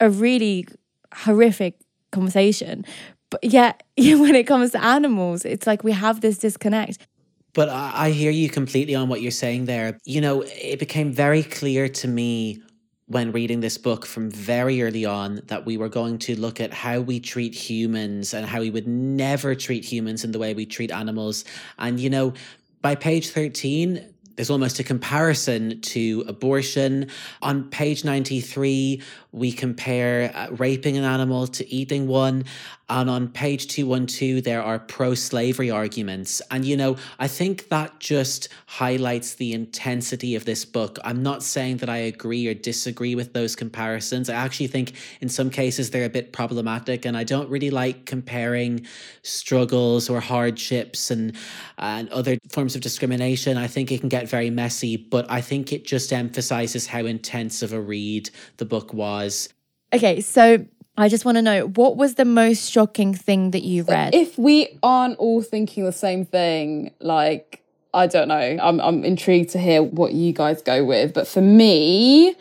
a 0.00 0.08
really 0.08 0.66
horrific 1.12 1.74
conversation. 2.12 2.84
But 3.30 3.44
yet, 3.44 3.82
when 3.96 4.34
it 4.34 4.46
comes 4.46 4.72
to 4.72 4.82
animals, 4.82 5.44
it's 5.44 5.66
like 5.66 5.84
we 5.84 5.92
have 5.92 6.20
this 6.20 6.38
disconnect. 6.38 7.06
But 7.54 7.68
I, 7.70 8.10
hear 8.10 8.30
you 8.30 8.48
completely 8.48 8.94
on 8.94 9.08
what 9.08 9.20
you're 9.20 9.30
saying 9.30 9.64
there. 9.64 9.98
You 10.04 10.20
know, 10.20 10.42
it 10.46 10.78
became 10.78 11.12
very 11.12 11.42
clear 11.42 11.88
to 11.88 12.06
me 12.06 12.62
when 13.06 13.32
reading 13.32 13.60
this 13.60 13.78
book 13.78 14.04
from 14.04 14.30
very 14.30 14.82
early 14.82 15.06
on 15.06 15.40
that 15.46 15.64
we 15.64 15.78
were 15.78 15.88
going 15.88 16.18
to 16.18 16.38
look 16.38 16.60
at 16.60 16.74
how 16.74 17.00
we 17.00 17.18
treat 17.18 17.54
humans 17.54 18.34
and 18.34 18.46
how 18.46 18.60
we 18.60 18.70
would 18.70 18.86
never 18.86 19.54
treat 19.54 19.84
humans 19.84 20.24
in 20.24 20.32
the 20.32 20.38
way 20.38 20.52
we 20.52 20.66
treat 20.66 20.92
animals. 20.92 21.44
And, 21.78 21.98
you 21.98 22.10
know, 22.10 22.34
by 22.82 22.94
page 22.94 23.30
13, 23.30 24.14
there's 24.38 24.50
almost 24.50 24.78
a 24.78 24.84
comparison 24.84 25.80
to 25.80 26.24
abortion. 26.28 27.08
On 27.42 27.68
page 27.70 28.04
93, 28.04 29.02
we 29.32 29.50
compare 29.50 30.30
uh, 30.32 30.46
raping 30.52 30.96
an 30.96 31.02
animal 31.02 31.48
to 31.48 31.68
eating 31.68 32.06
one. 32.06 32.44
And 32.90 33.10
on 33.10 33.28
page 33.28 33.66
212, 33.66 34.44
there 34.44 34.62
are 34.62 34.78
pro 34.78 35.14
slavery 35.14 35.70
arguments. 35.70 36.40
And, 36.50 36.64
you 36.64 36.74
know, 36.74 36.96
I 37.18 37.28
think 37.28 37.68
that 37.68 38.00
just 38.00 38.48
highlights 38.66 39.34
the 39.34 39.52
intensity 39.52 40.34
of 40.34 40.46
this 40.46 40.64
book. 40.64 40.98
I'm 41.04 41.22
not 41.22 41.42
saying 41.42 41.78
that 41.78 41.90
I 41.90 41.98
agree 41.98 42.46
or 42.46 42.54
disagree 42.54 43.14
with 43.14 43.34
those 43.34 43.54
comparisons. 43.54 44.30
I 44.30 44.36
actually 44.36 44.68
think 44.68 44.94
in 45.20 45.28
some 45.28 45.50
cases 45.50 45.90
they're 45.90 46.06
a 46.06 46.10
bit 46.10 46.32
problematic. 46.32 47.04
And 47.04 47.14
I 47.14 47.24
don't 47.24 47.50
really 47.50 47.70
like 47.70 48.06
comparing 48.06 48.86
struggles 49.22 50.08
or 50.08 50.20
hardships 50.20 51.10
and, 51.10 51.36
and 51.76 52.08
other 52.08 52.38
forms 52.48 52.74
of 52.74 52.80
discrimination. 52.80 53.58
I 53.58 53.66
think 53.66 53.92
it 53.92 54.00
can 54.00 54.08
get 54.08 54.27
very 54.28 54.50
messy, 54.50 54.96
but 54.96 55.26
I 55.30 55.40
think 55.40 55.72
it 55.72 55.84
just 55.84 56.12
emphasizes 56.12 56.86
how 56.86 57.04
intense 57.04 57.62
of 57.62 57.72
a 57.72 57.80
read 57.80 58.30
the 58.58 58.64
book 58.64 58.92
was. 58.94 59.48
Okay, 59.92 60.20
so 60.20 60.64
I 60.96 61.08
just 61.08 61.24
want 61.24 61.36
to 61.36 61.42
know 61.42 61.68
what 61.68 61.96
was 61.96 62.14
the 62.14 62.24
most 62.24 62.70
shocking 62.70 63.14
thing 63.14 63.52
that 63.52 63.62
you 63.62 63.84
read? 63.84 64.14
If 64.14 64.36
we 64.36 64.78
aren't 64.82 65.16
all 65.18 65.42
thinking 65.42 65.84
the 65.84 65.92
same 65.92 66.24
thing, 66.24 66.92
like 67.00 67.62
I 67.94 68.06
don't 68.06 68.28
know, 68.28 68.58
I'm 68.60 68.80
I'm 68.80 69.04
intrigued 69.04 69.50
to 69.50 69.58
hear 69.58 69.82
what 69.82 70.12
you 70.12 70.32
guys 70.32 70.60
go 70.60 70.84
with. 70.84 71.14
But 71.14 71.26
for 71.28 71.40
me, 71.40 72.34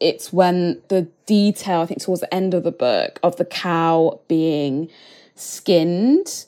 it's 0.00 0.32
when 0.32 0.80
the 0.88 1.08
detail, 1.26 1.80
I 1.80 1.86
think 1.86 2.00
towards 2.00 2.20
the 2.20 2.32
end 2.32 2.54
of 2.54 2.62
the 2.62 2.72
book, 2.72 3.18
of 3.22 3.36
the 3.36 3.44
cow 3.44 4.20
being 4.28 4.88
skinned 5.34 6.46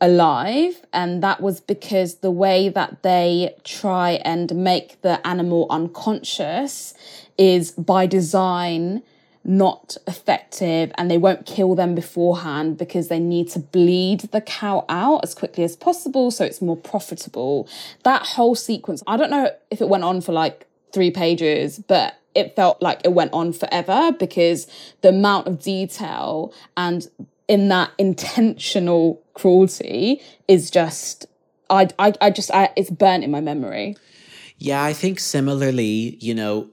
alive 0.00 0.80
and 0.92 1.22
that 1.22 1.40
was 1.40 1.60
because 1.60 2.16
the 2.16 2.30
way 2.30 2.68
that 2.68 3.02
they 3.02 3.54
try 3.64 4.12
and 4.24 4.54
make 4.54 5.00
the 5.02 5.24
animal 5.26 5.66
unconscious 5.68 6.94
is 7.36 7.72
by 7.72 8.06
design 8.06 9.02
not 9.42 9.96
effective 10.06 10.92
and 10.96 11.10
they 11.10 11.18
won't 11.18 11.46
kill 11.46 11.74
them 11.74 11.94
beforehand 11.94 12.76
because 12.76 13.08
they 13.08 13.18
need 13.18 13.48
to 13.48 13.58
bleed 13.58 14.20
the 14.32 14.40
cow 14.40 14.84
out 14.88 15.20
as 15.22 15.34
quickly 15.34 15.64
as 15.64 15.76
possible 15.76 16.30
so 16.30 16.44
it's 16.44 16.60
more 16.60 16.76
profitable. 16.76 17.68
That 18.02 18.22
whole 18.22 18.54
sequence, 18.54 19.02
I 19.06 19.16
don't 19.16 19.30
know 19.30 19.50
if 19.70 19.80
it 19.80 19.88
went 19.88 20.04
on 20.04 20.20
for 20.20 20.32
like 20.32 20.66
three 20.92 21.10
pages, 21.10 21.78
but 21.78 22.18
it 22.34 22.54
felt 22.54 22.80
like 22.82 23.00
it 23.04 23.12
went 23.12 23.32
on 23.32 23.52
forever 23.52 24.12
because 24.12 24.66
the 25.00 25.08
amount 25.08 25.46
of 25.46 25.60
detail 25.60 26.52
and 26.76 27.08
in 27.48 27.68
that 27.68 27.90
intentional 27.98 29.20
cruelty 29.40 30.20
is 30.48 30.70
just 30.70 31.26
I 31.68 31.88
I, 31.98 32.12
I 32.20 32.30
just 32.30 32.50
I, 32.50 32.70
it's 32.76 32.90
burnt 32.90 33.24
in 33.24 33.30
my 33.30 33.40
memory. 33.40 33.96
Yeah, 34.58 34.84
I 34.84 34.92
think 34.92 35.18
similarly, 35.20 36.18
you 36.20 36.34
know, 36.34 36.68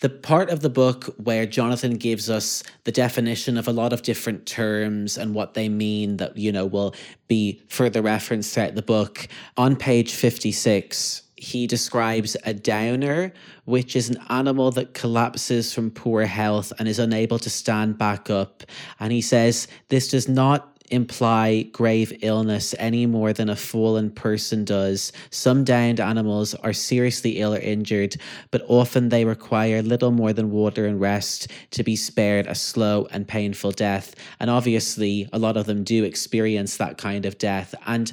the 0.00 0.08
part 0.08 0.50
of 0.50 0.60
the 0.60 0.70
book 0.70 1.14
where 1.16 1.46
Jonathan 1.46 1.96
gives 1.96 2.28
us 2.28 2.64
the 2.84 2.90
definition 2.90 3.56
of 3.56 3.68
a 3.68 3.72
lot 3.72 3.92
of 3.92 4.02
different 4.02 4.46
terms 4.46 5.16
and 5.16 5.32
what 5.34 5.54
they 5.54 5.68
mean 5.68 6.16
that, 6.16 6.36
you 6.36 6.50
know, 6.50 6.66
will 6.66 6.92
be 7.28 7.62
further 7.68 8.02
referenced 8.02 8.52
throughout 8.52 8.74
the 8.74 8.82
book. 8.82 9.28
On 9.56 9.76
page 9.76 10.12
56, 10.12 11.22
he 11.36 11.68
describes 11.68 12.36
a 12.44 12.52
downer, 12.52 13.32
which 13.64 13.94
is 13.94 14.10
an 14.10 14.18
animal 14.28 14.72
that 14.72 14.94
collapses 14.94 15.72
from 15.72 15.90
poor 15.90 16.24
health 16.24 16.72
and 16.78 16.88
is 16.88 16.98
unable 16.98 17.38
to 17.38 17.50
stand 17.50 17.96
back 17.96 18.28
up. 18.28 18.64
And 18.98 19.12
he 19.12 19.20
says 19.20 19.68
this 19.88 20.08
does 20.08 20.28
not 20.28 20.79
imply 20.90 21.62
grave 21.72 22.12
illness 22.22 22.74
any 22.78 23.06
more 23.06 23.32
than 23.32 23.48
a 23.48 23.56
fallen 23.56 24.10
person 24.10 24.64
does. 24.64 25.12
Some 25.30 25.64
downed 25.64 26.00
animals 26.00 26.54
are 26.54 26.72
seriously 26.72 27.38
ill 27.38 27.54
or 27.54 27.58
injured, 27.58 28.16
but 28.50 28.64
often 28.68 29.08
they 29.08 29.24
require 29.24 29.82
little 29.82 30.10
more 30.10 30.32
than 30.32 30.50
water 30.50 30.86
and 30.86 31.00
rest 31.00 31.48
to 31.70 31.82
be 31.82 31.96
spared 31.96 32.46
a 32.46 32.54
slow 32.54 33.06
and 33.10 33.26
painful 33.26 33.72
death. 33.72 34.14
And 34.38 34.50
obviously, 34.50 35.28
a 35.32 35.38
lot 35.38 35.56
of 35.56 35.66
them 35.66 35.84
do 35.84 36.04
experience 36.04 36.76
that 36.76 36.98
kind 36.98 37.26
of 37.26 37.38
death. 37.38 37.74
And 37.86 38.12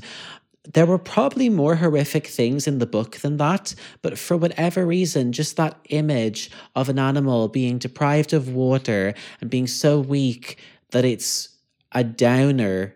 there 0.74 0.86
were 0.86 0.98
probably 0.98 1.50
more 1.50 1.76
horrific 1.76 2.28
things 2.28 2.68
in 2.68 2.80
the 2.80 2.86
book 2.86 3.18
than 3.18 3.38
that, 3.38 3.74
but 4.02 4.20
for 4.20 4.36
whatever 4.36 4.86
reason, 4.86 5.32
just 5.32 5.56
that 5.56 5.80
image 5.90 6.52
of 6.76 6.90
an 6.90 7.00
animal 7.00 7.48
being 7.48 7.78
deprived 7.78 8.34
of 8.34 8.50
water 8.50 9.14
and 9.40 9.50
being 9.50 9.68
so 9.68 10.00
weak 10.00 10.60
that 10.92 11.06
it's 11.06 11.50
a 11.92 12.04
downer. 12.04 12.96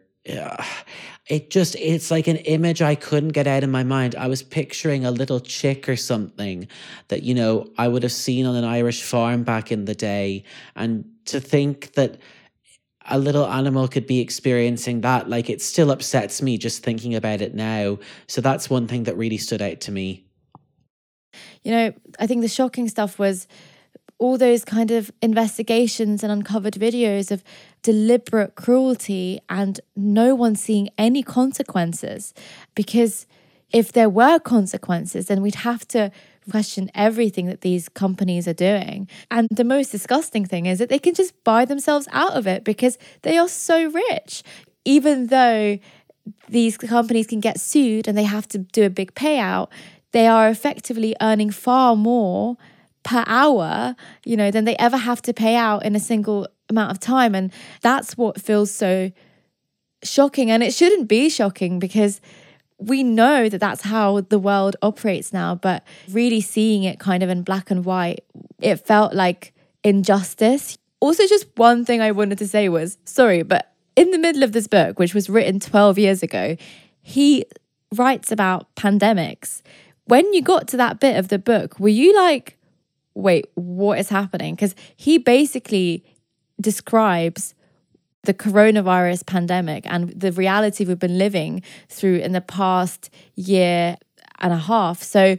It 1.27 1.49
just, 1.49 1.75
it's 1.75 2.11
like 2.11 2.27
an 2.27 2.37
image 2.37 2.81
I 2.81 2.95
couldn't 2.95 3.29
get 3.29 3.47
out 3.47 3.63
of 3.63 3.69
my 3.69 3.83
mind. 3.83 4.15
I 4.15 4.27
was 4.27 4.43
picturing 4.43 5.05
a 5.05 5.11
little 5.11 5.39
chick 5.39 5.87
or 5.87 5.95
something 5.95 6.67
that, 7.07 7.23
you 7.23 7.33
know, 7.33 7.71
I 7.77 7.87
would 7.87 8.03
have 8.03 8.11
seen 8.11 8.45
on 8.45 8.55
an 8.55 8.65
Irish 8.65 9.01
farm 9.01 9.43
back 9.43 9.71
in 9.71 9.85
the 9.85 9.95
day. 9.95 10.43
And 10.75 11.05
to 11.25 11.39
think 11.39 11.93
that 11.93 12.19
a 13.09 13.17
little 13.17 13.47
animal 13.47 13.87
could 13.87 14.05
be 14.05 14.19
experiencing 14.19 15.01
that, 15.01 15.29
like 15.29 15.49
it 15.49 15.61
still 15.61 15.89
upsets 15.89 16.41
me 16.41 16.57
just 16.57 16.83
thinking 16.83 17.15
about 17.15 17.41
it 17.41 17.55
now. 17.55 17.97
So 18.27 18.41
that's 18.41 18.69
one 18.69 18.87
thing 18.87 19.03
that 19.03 19.17
really 19.17 19.37
stood 19.37 19.61
out 19.61 19.81
to 19.81 19.91
me. 19.91 20.25
You 21.63 21.71
know, 21.71 21.93
I 22.19 22.27
think 22.27 22.41
the 22.41 22.47
shocking 22.47 22.89
stuff 22.89 23.17
was 23.17 23.47
all 24.19 24.37
those 24.37 24.63
kind 24.63 24.91
of 24.91 25.11
investigations 25.21 26.23
and 26.23 26.31
uncovered 26.31 26.75
videos 26.75 27.31
of 27.31 27.43
deliberate 27.83 28.55
cruelty 28.55 29.39
and 29.49 29.79
no 29.95 30.35
one 30.35 30.55
seeing 30.55 30.89
any 30.97 31.23
consequences. 31.23 32.33
Because 32.75 33.25
if 33.71 33.91
there 33.91 34.09
were 34.09 34.39
consequences, 34.39 35.27
then 35.27 35.41
we'd 35.41 35.55
have 35.55 35.87
to 35.89 36.11
question 36.49 36.89
everything 36.95 37.45
that 37.45 37.61
these 37.61 37.87
companies 37.89 38.47
are 38.47 38.53
doing. 38.53 39.07
And 39.29 39.47
the 39.51 39.63
most 39.63 39.91
disgusting 39.91 40.45
thing 40.45 40.65
is 40.65 40.79
that 40.79 40.89
they 40.89 40.99
can 40.99 41.13
just 41.13 41.41
buy 41.43 41.65
themselves 41.65 42.07
out 42.11 42.33
of 42.33 42.47
it 42.47 42.63
because 42.63 42.97
they 43.21 43.37
are 43.37 43.47
so 43.47 43.89
rich. 43.89 44.43
Even 44.83 45.27
though 45.27 45.77
these 46.49 46.77
companies 46.77 47.27
can 47.27 47.39
get 47.39 47.59
sued 47.59 48.07
and 48.07 48.17
they 48.17 48.23
have 48.23 48.47
to 48.49 48.59
do 48.59 48.83
a 48.83 48.89
big 48.89 49.13
payout, 49.13 49.69
they 50.11 50.27
are 50.27 50.49
effectively 50.49 51.15
earning 51.21 51.51
far 51.51 51.95
more 51.95 52.57
per 53.03 53.23
hour, 53.25 53.95
you 54.25 54.35
know, 54.37 54.51
than 54.51 54.65
they 54.65 54.75
ever 54.77 54.97
have 54.97 55.21
to 55.23 55.33
pay 55.33 55.55
out 55.55 55.85
in 55.85 55.95
a 55.95 55.99
single 55.99 56.47
amount 56.71 56.91
of 56.91 56.99
time. 56.99 57.35
And 57.35 57.51
that's 57.81 58.17
what 58.17 58.41
feels 58.41 58.71
so 58.71 59.11
shocking. 60.03 60.49
And 60.49 60.63
it 60.63 60.73
shouldn't 60.73 61.07
be 61.07 61.29
shocking 61.29 61.77
because 61.77 62.19
we 62.79 63.03
know 63.03 63.47
that 63.47 63.59
that's 63.59 63.83
how 63.83 64.21
the 64.21 64.39
world 64.39 64.75
operates 64.81 65.31
now. 65.31 65.55
But 65.55 65.83
really 66.09 66.41
seeing 66.41 66.83
it 66.83 66.99
kind 66.99 67.21
of 67.21 67.29
in 67.29 67.43
black 67.43 67.69
and 67.69 67.85
white, 67.85 68.25
it 68.59 68.77
felt 68.77 69.13
like 69.13 69.53
injustice. 69.83 70.77
Also, 70.99 71.27
just 71.27 71.47
one 71.55 71.85
thing 71.85 72.01
I 72.01 72.11
wanted 72.11 72.37
to 72.39 72.47
say 72.47 72.69
was 72.69 72.97
sorry, 73.05 73.43
but 73.43 73.71
in 73.95 74.11
the 74.11 74.17
middle 74.17 74.43
of 74.43 74.51
this 74.51 74.67
book, 74.67 74.99
which 74.99 75.13
was 75.13 75.29
written 75.29 75.59
12 75.59 75.97
years 75.97 76.23
ago, 76.23 76.55
he 77.01 77.45
writes 77.95 78.31
about 78.31 78.73
pandemics. 78.75 79.61
When 80.05 80.33
you 80.33 80.41
got 80.41 80.67
to 80.69 80.77
that 80.77 80.99
bit 80.99 81.17
of 81.17 81.27
the 81.27 81.39
book, 81.39 81.79
were 81.79 81.89
you 81.89 82.15
like, 82.15 82.57
wait, 83.13 83.45
what 83.55 83.99
is 83.99 84.09
happening? 84.09 84.55
Because 84.55 84.75
he 84.95 85.17
basically 85.17 86.03
describes 86.61 87.53
the 88.23 88.33
coronavirus 88.33 89.25
pandemic 89.25 89.85
and 89.87 90.09
the 90.09 90.31
reality 90.31 90.85
we've 90.85 90.99
been 90.99 91.17
living 91.17 91.63
through 91.89 92.17
in 92.17 92.33
the 92.33 92.41
past 92.41 93.09
year 93.35 93.97
and 94.39 94.53
a 94.53 94.57
half. 94.57 95.01
So, 95.01 95.37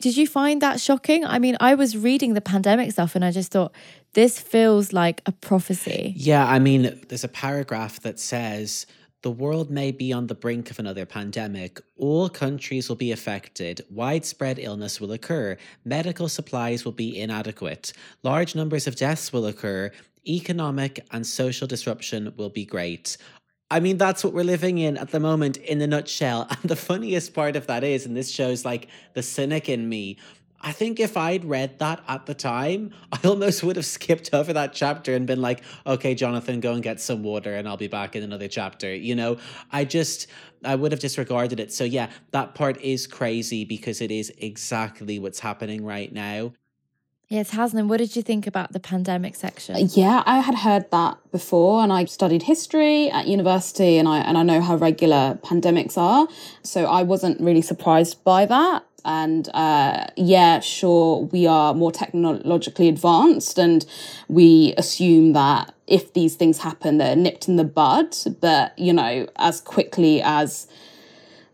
did 0.00 0.16
you 0.16 0.26
find 0.26 0.60
that 0.62 0.80
shocking? 0.80 1.24
I 1.24 1.38
mean, 1.38 1.56
I 1.60 1.76
was 1.76 1.96
reading 1.96 2.34
the 2.34 2.40
pandemic 2.40 2.90
stuff 2.90 3.14
and 3.14 3.24
I 3.24 3.30
just 3.30 3.52
thought, 3.52 3.72
this 4.14 4.40
feels 4.40 4.92
like 4.92 5.22
a 5.26 5.32
prophecy. 5.32 6.12
Yeah, 6.16 6.44
I 6.46 6.58
mean, 6.58 7.00
there's 7.08 7.22
a 7.22 7.28
paragraph 7.28 8.00
that 8.00 8.18
says, 8.18 8.86
the 9.22 9.30
world 9.30 9.70
may 9.70 9.92
be 9.92 10.12
on 10.12 10.26
the 10.26 10.34
brink 10.34 10.72
of 10.72 10.80
another 10.80 11.06
pandemic. 11.06 11.80
All 11.96 12.28
countries 12.28 12.88
will 12.88 12.96
be 12.96 13.12
affected. 13.12 13.80
Widespread 13.88 14.58
illness 14.58 15.00
will 15.00 15.12
occur. 15.12 15.56
Medical 15.84 16.28
supplies 16.28 16.84
will 16.84 16.92
be 16.92 17.16
inadequate. 17.16 17.92
Large 18.24 18.56
numbers 18.56 18.88
of 18.88 18.96
deaths 18.96 19.32
will 19.32 19.46
occur. 19.46 19.92
Economic 20.26 21.04
and 21.10 21.26
social 21.26 21.66
disruption 21.66 22.32
will 22.36 22.50
be 22.50 22.64
great. 22.64 23.16
I 23.70 23.80
mean, 23.80 23.96
that's 23.96 24.22
what 24.22 24.34
we're 24.34 24.44
living 24.44 24.78
in 24.78 24.98
at 24.98 25.10
the 25.10 25.20
moment 25.20 25.56
in 25.56 25.80
a 25.80 25.86
nutshell. 25.86 26.46
And 26.50 26.70
the 26.70 26.76
funniest 26.76 27.34
part 27.34 27.56
of 27.56 27.66
that 27.68 27.82
is, 27.82 28.06
and 28.06 28.16
this 28.16 28.30
shows 28.30 28.64
like 28.64 28.88
the 29.14 29.22
cynic 29.22 29.68
in 29.68 29.88
me, 29.88 30.18
I 30.60 30.70
think 30.70 31.00
if 31.00 31.16
I'd 31.16 31.44
read 31.44 31.80
that 31.80 32.04
at 32.06 32.26
the 32.26 32.34
time, 32.34 32.92
I 33.12 33.18
almost 33.26 33.64
would 33.64 33.76
have 33.76 33.86
skipped 33.86 34.32
over 34.32 34.52
that 34.52 34.72
chapter 34.74 35.14
and 35.14 35.26
been 35.26 35.40
like, 35.40 35.62
okay, 35.86 36.14
Jonathan, 36.14 36.60
go 36.60 36.72
and 36.74 36.82
get 36.82 37.00
some 37.00 37.22
water 37.22 37.54
and 37.56 37.66
I'll 37.66 37.76
be 37.76 37.88
back 37.88 38.14
in 38.14 38.22
another 38.22 38.46
chapter. 38.46 38.94
You 38.94 39.16
know, 39.16 39.38
I 39.72 39.84
just, 39.84 40.28
I 40.64 40.76
would 40.76 40.92
have 40.92 41.00
disregarded 41.00 41.58
it. 41.58 41.72
So, 41.72 41.82
yeah, 41.84 42.10
that 42.30 42.54
part 42.54 42.80
is 42.80 43.06
crazy 43.06 43.64
because 43.64 44.00
it 44.00 44.10
is 44.10 44.32
exactly 44.38 45.18
what's 45.18 45.40
happening 45.40 45.84
right 45.84 46.12
now. 46.12 46.52
Yes, 47.32 47.50
Tasnim, 47.50 47.88
what 47.88 47.96
did 47.96 48.14
you 48.14 48.20
think 48.20 48.46
about 48.46 48.72
the 48.72 48.78
pandemic 48.78 49.36
section? 49.36 49.88
Yeah, 49.94 50.22
I 50.26 50.40
had 50.40 50.54
heard 50.54 50.90
that 50.90 51.16
before 51.30 51.82
and 51.82 51.90
I 51.90 52.04
studied 52.04 52.42
history 52.42 53.10
at 53.10 53.26
university 53.26 53.96
and 53.96 54.06
I 54.06 54.18
and 54.18 54.36
I 54.36 54.42
know 54.42 54.60
how 54.60 54.76
regular 54.76 55.38
pandemics 55.42 55.96
are. 55.96 56.28
So 56.62 56.84
I 56.84 57.02
wasn't 57.02 57.40
really 57.40 57.62
surprised 57.62 58.22
by 58.22 58.44
that. 58.44 58.84
And 59.06 59.48
uh, 59.54 60.08
yeah, 60.14 60.60
sure, 60.60 61.22
we 61.32 61.46
are 61.46 61.72
more 61.72 61.90
technologically 61.90 62.88
advanced 62.88 63.58
and 63.58 63.86
we 64.28 64.74
assume 64.76 65.32
that 65.32 65.74
if 65.86 66.12
these 66.12 66.34
things 66.34 66.58
happen, 66.58 66.98
they're 66.98 67.16
nipped 67.16 67.48
in 67.48 67.56
the 67.56 67.64
bud. 67.64 68.14
But, 68.42 68.78
you 68.78 68.92
know, 68.92 69.26
as 69.36 69.62
quickly 69.62 70.20
as 70.20 70.66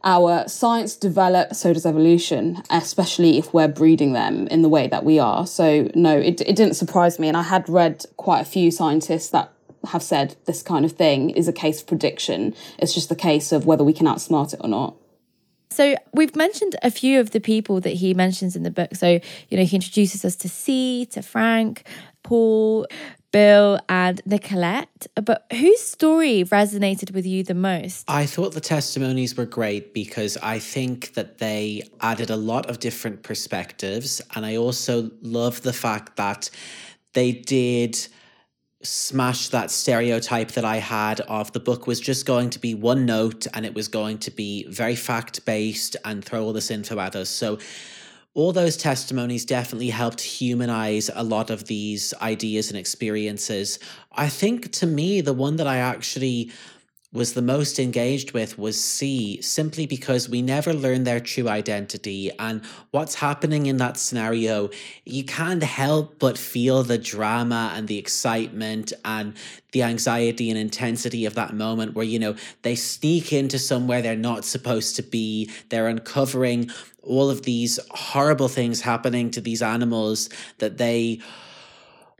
our 0.08 0.48
science 0.48 0.96
develop, 0.96 1.54
so 1.54 1.74
does 1.74 1.84
evolution, 1.84 2.62
especially 2.70 3.36
if 3.36 3.52
we're 3.52 3.68
breeding 3.68 4.14
them 4.14 4.46
in 4.46 4.62
the 4.62 4.68
way 4.70 4.86
that 4.86 5.04
we 5.04 5.18
are. 5.18 5.46
So, 5.46 5.90
no, 5.94 6.16
it, 6.16 6.40
it 6.40 6.56
didn't 6.56 6.74
surprise 6.74 7.18
me. 7.18 7.28
And 7.28 7.36
I 7.36 7.42
had 7.42 7.68
read 7.68 8.06
quite 8.16 8.40
a 8.40 8.46
few 8.46 8.70
scientists 8.70 9.28
that 9.30 9.52
have 9.88 10.02
said 10.02 10.34
this 10.46 10.62
kind 10.62 10.86
of 10.86 10.92
thing 10.92 11.28
is 11.28 11.46
a 11.46 11.52
case 11.52 11.82
of 11.82 11.86
prediction. 11.86 12.54
It's 12.78 12.94
just 12.94 13.10
the 13.10 13.16
case 13.16 13.52
of 13.52 13.66
whether 13.66 13.84
we 13.84 13.92
can 13.92 14.06
outsmart 14.06 14.54
it 14.54 14.60
or 14.64 14.68
not. 14.68 14.96
So 15.70 15.94
we've 16.14 16.34
mentioned 16.34 16.74
a 16.82 16.90
few 16.90 17.20
of 17.20 17.32
the 17.32 17.40
people 17.40 17.78
that 17.82 17.92
he 17.92 18.14
mentions 18.14 18.56
in 18.56 18.62
the 18.62 18.70
book. 18.70 18.96
So, 18.96 19.20
you 19.50 19.58
know, 19.58 19.64
he 19.64 19.76
introduces 19.76 20.24
us 20.24 20.36
to 20.36 20.48
C, 20.48 21.06
to 21.10 21.20
Frank, 21.20 21.86
Paul, 22.28 22.86
Bill, 23.32 23.80
and 23.88 24.20
Nicolette. 24.26 25.06
But 25.14 25.46
whose 25.50 25.80
story 25.80 26.44
resonated 26.44 27.14
with 27.14 27.24
you 27.24 27.42
the 27.42 27.54
most? 27.54 28.04
I 28.06 28.26
thought 28.26 28.52
the 28.52 28.60
testimonies 28.60 29.34
were 29.34 29.46
great 29.46 29.94
because 29.94 30.36
I 30.42 30.58
think 30.58 31.14
that 31.14 31.38
they 31.38 31.88
added 32.02 32.28
a 32.28 32.36
lot 32.36 32.68
of 32.68 32.80
different 32.80 33.22
perspectives. 33.22 34.20
And 34.36 34.44
I 34.44 34.56
also 34.56 35.10
love 35.22 35.62
the 35.62 35.72
fact 35.72 36.16
that 36.16 36.50
they 37.14 37.32
did 37.32 37.96
smash 38.82 39.48
that 39.48 39.70
stereotype 39.70 40.52
that 40.52 40.66
I 40.66 40.76
had 40.76 41.20
of 41.20 41.50
the 41.52 41.60
book 41.60 41.86
was 41.86 41.98
just 41.98 42.26
going 42.26 42.50
to 42.50 42.58
be 42.58 42.74
one 42.74 43.06
note 43.06 43.46
and 43.54 43.64
it 43.64 43.74
was 43.74 43.88
going 43.88 44.18
to 44.18 44.30
be 44.30 44.66
very 44.68 44.96
fact 44.96 45.46
based 45.46 45.96
and 46.04 46.22
throw 46.22 46.44
all 46.44 46.52
this 46.52 46.70
info 46.70 47.00
at 47.00 47.16
us. 47.16 47.30
So 47.30 47.58
all 48.34 48.52
those 48.52 48.76
testimonies 48.76 49.44
definitely 49.44 49.90
helped 49.90 50.20
humanize 50.20 51.10
a 51.14 51.24
lot 51.24 51.50
of 51.50 51.64
these 51.64 52.14
ideas 52.20 52.70
and 52.70 52.78
experiences. 52.78 53.78
I 54.12 54.28
think 54.28 54.70
to 54.72 54.86
me, 54.86 55.20
the 55.20 55.32
one 55.32 55.56
that 55.56 55.66
I 55.66 55.78
actually 55.78 56.52
was 57.10 57.32
the 57.32 57.42
most 57.42 57.78
engaged 57.78 58.32
with 58.32 58.58
was 58.58 58.82
C, 58.82 59.40
simply 59.40 59.86
because 59.86 60.28
we 60.28 60.42
never 60.42 60.74
learn 60.74 61.04
their 61.04 61.20
true 61.20 61.48
identity. 61.48 62.30
And 62.38 62.62
what's 62.90 63.14
happening 63.14 63.64
in 63.64 63.78
that 63.78 63.96
scenario, 63.96 64.68
you 65.06 65.24
can't 65.24 65.62
help 65.62 66.18
but 66.18 66.36
feel 66.36 66.82
the 66.82 66.98
drama 66.98 67.72
and 67.74 67.88
the 67.88 67.96
excitement 67.96 68.92
and 69.06 69.34
the 69.72 69.84
anxiety 69.84 70.50
and 70.50 70.58
intensity 70.58 71.24
of 71.24 71.34
that 71.34 71.54
moment 71.54 71.94
where, 71.94 72.04
you 72.04 72.18
know, 72.18 72.36
they 72.60 72.74
sneak 72.74 73.32
into 73.32 73.58
somewhere 73.58 74.02
they're 74.02 74.14
not 74.14 74.44
supposed 74.44 74.96
to 74.96 75.02
be. 75.02 75.50
They're 75.70 75.88
uncovering 75.88 76.70
all 77.02 77.30
of 77.30 77.42
these 77.42 77.80
horrible 77.90 78.48
things 78.48 78.82
happening 78.82 79.30
to 79.30 79.40
these 79.40 79.62
animals 79.62 80.28
that 80.58 80.76
they 80.76 81.20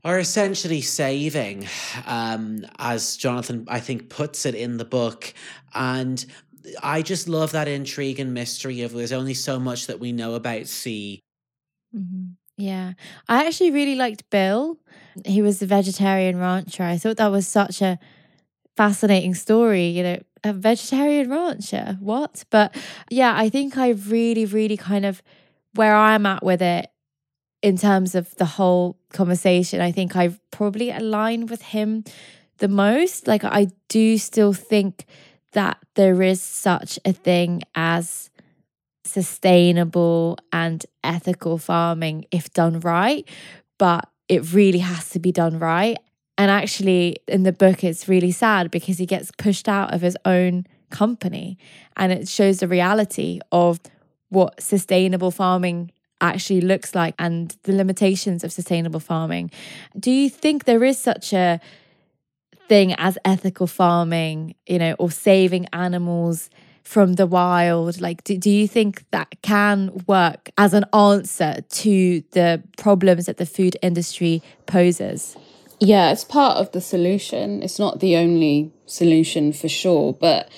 are 0.05 0.19
essentially 0.19 0.81
saving, 0.81 1.67
um, 2.07 2.65
as 2.79 3.17
Jonathan, 3.17 3.67
I 3.69 3.81
think, 3.81 4.09
puts 4.09 4.47
it 4.47 4.55
in 4.55 4.77
the 4.77 4.85
book. 4.85 5.35
And 5.75 6.25
I 6.83 7.03
just 7.03 7.29
love 7.29 7.53
that 7.53 7.69
intrigue 7.69 8.21
and 8.21 8.33
mystery 8.33 8.83
of 8.83 8.93
there's 8.93 9.13
only 9.13 9.35
so 9.35 9.59
much 9.59 9.87
that 9.87 9.99
we 9.99 10.13
know 10.13 10.35
about 10.35 10.67
C. 10.67 11.21
Mm-hmm. 11.95 12.33
Yeah. 12.57 12.95
I 13.29 13.47
actually 13.47 13.71
really 13.71 13.95
liked 13.95 14.29
Bill. 14.31 14.79
He 15.25 15.43
was 15.43 15.61
the 15.61 15.67
vegetarian 15.67 16.39
rancher. 16.39 16.83
I 16.83 16.99
thought 16.99 17.17
that 17.17 17.31
was 17.31 17.47
such 17.47 17.81
a 17.83 17.99
fascinating 18.77 19.35
story, 19.35 19.87
you 19.87 20.03
know, 20.03 20.23
a 20.45 20.53
vegetarian 20.53 21.31
rancher. 21.31 21.97
What? 22.01 22.45
But 22.51 22.77
yeah, 23.11 23.35
I 23.37 23.49
think 23.49 23.77
I 23.77 23.91
really, 23.91 24.45
really 24.45 24.77
kind 24.77 25.05
of 25.05 25.23
where 25.75 25.95
I'm 25.95 26.27
at 26.27 26.45
with 26.45 26.63
it 26.63 26.89
in 27.63 27.77
terms 27.77 28.15
of 28.15 28.35
the 28.37 28.45
whole 28.45 28.99
conversation, 29.13 29.81
I 29.81 29.93
think 29.93 30.17
I've 30.17 30.41
probably 30.51 30.91
aligned 30.91 31.51
with 31.51 31.63
him 31.63 32.05
the 32.59 32.69
most. 32.69 33.27
Like, 33.27 33.45
I 33.45 33.69
do 33.89 34.19
still 34.19 34.53
think 34.53 35.07
that 35.53 35.79
there 35.95 36.23
is 36.23 36.43
such 36.43 36.99
a 37.05 37.13
thing 37.13 37.63
as 37.75 38.31
sustainable 39.05 40.39
and 40.53 40.85
ethical 41.03 41.59
farming 41.59 42.27
if 42.31 42.53
done 42.53 42.81
right, 42.81 43.29
but 43.79 44.09
it 44.29 44.53
really 44.53 44.79
has 44.79 45.09
to 45.11 45.19
be 45.19 45.33
done 45.33 45.59
right. 45.59 45.97
And 46.37 46.51
actually, 46.51 47.17
in 47.27 47.43
the 47.43 47.53
book, 47.53 47.83
it's 47.83 48.09
really 48.09 48.31
sad 48.31 48.71
because 48.71 48.99
he 48.99 49.07
gets 49.07 49.33
pushed 49.39 49.69
out 49.69 49.93
of 49.93 50.03
his 50.03 50.17
own 50.25 50.67
company 50.91 51.59
and 51.97 52.13
it 52.13 52.29
shows 52.29 52.61
the 52.61 52.69
reality 52.69 53.41
of 53.51 53.81
what 54.29 54.63
sustainable 54.63 55.31
farming 55.31 55.91
actually 56.21 56.61
looks 56.61 56.95
like 56.95 57.15
and 57.19 57.57
the 57.63 57.73
limitations 57.73 58.45
of 58.45 58.53
sustainable 58.53 59.01
farming. 59.01 59.51
Do 59.99 60.11
you 60.11 60.29
think 60.29 60.65
there 60.65 60.85
is 60.85 60.99
such 60.99 61.33
a 61.33 61.61
thing 62.69 62.95
as 62.95 63.19
ethical 63.25 63.67
farming, 63.67 64.55
you 64.67 64.79
know, 64.79 64.95
or 64.99 65.11
saving 65.11 65.67
animals 65.73 66.51
from 66.83 67.15
the 67.15 67.27
wild? 67.27 68.01
Like, 68.01 68.25
do, 68.25 68.37
do 68.39 68.51
you 68.51 68.69
think 68.69 69.05
that 69.11 69.29
can 69.43 70.05
work 70.07 70.51
as 70.57 70.75
an 70.75 70.85
answer 70.93 71.61
to 71.69 72.23
the 72.33 72.63
problems 72.77 73.27
that 73.27 73.39
the 73.39 73.47
food 73.47 73.77
industry 73.83 74.43
poses? 74.67 75.37
Yeah, 75.81 76.11
it's 76.11 76.25
part 76.25 76.59
of 76.59 76.73
the 76.73 76.81
solution. 76.81 77.63
It's 77.63 77.79
not 77.79 78.01
the 78.01 78.17
only 78.17 78.73
solution 78.87 79.53
for 79.53 79.69
sure, 79.69 80.13
but 80.13 80.51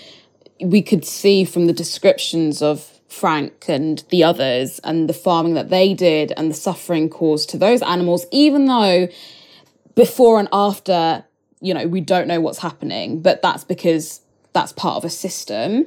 we 0.62 0.82
could 0.82 1.04
see 1.04 1.44
from 1.44 1.66
the 1.66 1.72
descriptions 1.72 2.62
of 2.62 2.99
Frank 3.10 3.68
and 3.68 4.02
the 4.10 4.24
others 4.24 4.78
and 4.84 5.08
the 5.08 5.12
farming 5.12 5.54
that 5.54 5.68
they 5.68 5.92
did 5.94 6.32
and 6.36 6.50
the 6.50 6.54
suffering 6.54 7.10
caused 7.10 7.50
to 7.50 7.58
those 7.58 7.82
animals, 7.82 8.24
even 8.30 8.66
though 8.66 9.08
before 9.96 10.38
and 10.38 10.48
after, 10.52 11.24
you 11.60 11.74
know, 11.74 11.86
we 11.86 12.00
don't 12.00 12.28
know 12.28 12.40
what's 12.40 12.60
happening, 12.60 13.20
but 13.20 13.42
that's 13.42 13.64
because 13.64 14.22
that's 14.52 14.72
part 14.72 14.96
of 14.96 15.04
a 15.04 15.10
system. 15.10 15.84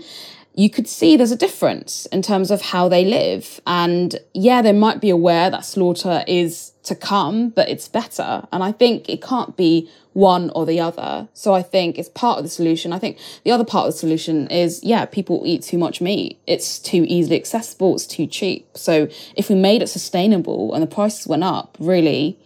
You 0.55 0.69
could 0.69 0.87
see 0.87 1.17
there's 1.17 1.31
a 1.31 1.37
difference 1.37 2.05
in 2.07 2.21
terms 2.21 2.51
of 2.51 2.61
how 2.61 2.87
they 2.87 3.05
live. 3.05 3.59
And 3.65 4.15
yeah, 4.33 4.61
they 4.61 4.71
might 4.71 5.01
be 5.01 5.09
aware 5.09 5.49
that 5.49 5.65
slaughter 5.65 6.23
is 6.27 6.73
to 6.83 6.95
come, 6.95 7.49
but 7.49 7.69
it's 7.69 7.87
better. 7.87 8.47
And 8.51 8.63
I 8.63 8.71
think 8.71 9.09
it 9.09 9.21
can't 9.21 9.57
be 9.57 9.89
one 10.13 10.51
or 10.55 10.65
the 10.65 10.79
other. 10.79 11.27
So 11.33 11.53
I 11.53 11.63
think 11.63 11.97
it's 11.97 12.09
part 12.09 12.37
of 12.37 12.43
the 12.43 12.49
solution. 12.49 12.93
I 12.93 12.99
think 12.99 13.17
the 13.43 13.51
other 13.51 13.65
part 13.65 13.87
of 13.87 13.93
the 13.93 13.99
solution 13.99 14.47
is 14.47 14.83
yeah, 14.83 15.05
people 15.05 15.41
eat 15.45 15.63
too 15.63 15.77
much 15.77 16.01
meat. 16.01 16.39
It's 16.45 16.79
too 16.79 17.05
easily 17.07 17.35
accessible, 17.35 17.95
it's 17.95 18.05
too 18.05 18.27
cheap. 18.27 18.67
So 18.77 19.07
if 19.35 19.49
we 19.49 19.55
made 19.55 19.81
it 19.81 19.87
sustainable 19.87 20.73
and 20.73 20.83
the 20.83 20.87
prices 20.87 21.27
went 21.27 21.43
up, 21.43 21.77
really, 21.79 22.37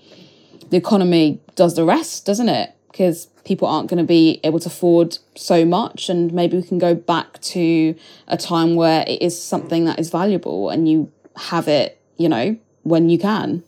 the 0.70 0.78
economy 0.78 1.42
does 1.56 1.76
the 1.76 1.84
rest, 1.84 2.26
doesn't 2.26 2.50
it? 2.50 2.74
Because 2.92 3.28
people 3.48 3.68
aren't 3.68 3.90
going 3.90 3.98
to 3.98 4.04
be 4.04 4.40
able 4.44 4.60
to 4.60 4.68
afford 4.68 5.18
so 5.36 5.64
much 5.64 6.10
and 6.10 6.34
maybe 6.34 6.58
we 6.58 6.64
can 6.64 6.78
go 6.78 6.94
back 6.94 7.40
to 7.42 7.96
a 8.28 8.38
time 8.38 8.76
where 8.76 9.06
it 9.08 9.22
is 9.22 9.42
something 9.42 9.86
that 9.86 9.98
is 9.98 10.10
valuable 10.10 10.70
and 10.70 10.90
you 10.90 11.10
have 11.38 11.68
it, 11.68 12.00
you 12.18 12.28
know, 12.28 12.58
when 12.84 13.10
you 13.10 13.18
can. 13.18 13.64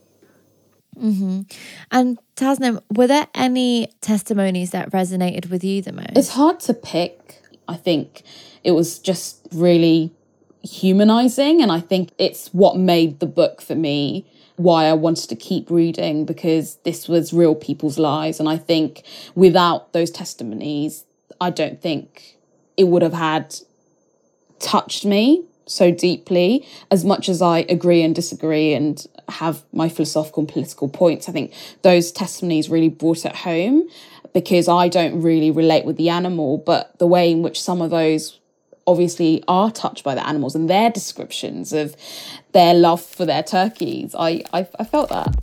Mm-hmm. 0.98 1.42
And 1.90 2.18
Tasnim, 2.36 2.82
were 2.94 3.06
there 3.06 3.28
any 3.34 3.90
testimonies 4.02 4.70
that 4.72 4.90
resonated 4.92 5.48
with 5.50 5.64
you 5.64 5.80
the 5.80 5.92
most? 5.92 6.12
It's 6.16 6.30
hard 6.30 6.60
to 6.60 6.74
pick. 6.74 7.40
I 7.66 7.76
think 7.76 8.22
it 8.62 8.72
was 8.72 8.98
just 8.98 9.48
really 9.50 10.12
humanizing. 10.62 11.62
And 11.62 11.72
I 11.72 11.80
think 11.80 12.10
it's 12.18 12.48
what 12.48 12.76
made 12.76 13.20
the 13.20 13.26
book 13.26 13.62
for 13.62 13.74
me 13.74 14.26
why 14.60 14.84
I 14.84 14.92
wanted 14.92 15.28
to 15.30 15.36
keep 15.36 15.70
reading 15.70 16.24
because 16.24 16.76
this 16.84 17.08
was 17.08 17.32
real 17.32 17.54
people's 17.54 17.98
lives. 17.98 18.38
And 18.38 18.48
I 18.48 18.58
think 18.58 19.04
without 19.34 19.92
those 19.92 20.10
testimonies, 20.10 21.04
I 21.40 21.50
don't 21.50 21.80
think 21.80 22.36
it 22.76 22.84
would 22.84 23.02
have 23.02 23.14
had 23.14 23.56
touched 24.58 25.04
me 25.04 25.44
so 25.66 25.90
deeply 25.90 26.66
as 26.90 27.04
much 27.04 27.28
as 27.28 27.40
I 27.40 27.60
agree 27.60 28.02
and 28.02 28.14
disagree 28.14 28.74
and 28.74 29.06
have 29.28 29.62
my 29.72 29.88
philosophical 29.88 30.42
and 30.42 30.48
political 30.48 30.88
points. 30.88 31.28
I 31.28 31.32
think 31.32 31.54
those 31.82 32.12
testimonies 32.12 32.68
really 32.68 32.88
brought 32.88 33.24
it 33.24 33.36
home 33.36 33.88
because 34.34 34.68
I 34.68 34.88
don't 34.88 35.22
really 35.22 35.50
relate 35.50 35.84
with 35.84 35.96
the 35.96 36.08
animal, 36.08 36.58
but 36.58 36.98
the 36.98 37.06
way 37.06 37.30
in 37.30 37.42
which 37.42 37.60
some 37.60 37.80
of 37.80 37.90
those 37.90 38.39
obviously 38.90 39.42
are 39.46 39.70
touched 39.70 40.02
by 40.02 40.14
the 40.14 40.26
animals 40.26 40.54
and 40.54 40.68
their 40.68 40.90
descriptions 40.90 41.72
of 41.72 41.96
their 42.52 42.74
love 42.74 43.00
for 43.00 43.24
their 43.24 43.42
turkeys. 43.42 44.14
I, 44.18 44.42
I, 44.52 44.66
I 44.78 44.84
felt 44.84 45.08
that. 45.10 45.36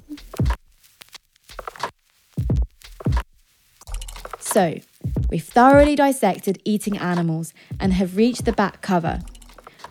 So, 4.39 4.79
we've 5.29 5.43
thoroughly 5.43 5.95
dissected 5.95 6.61
eating 6.65 6.97
animals 6.97 7.53
and 7.79 7.93
have 7.93 8.17
reached 8.17 8.45
the 8.45 8.51
back 8.51 8.81
cover. 8.81 9.21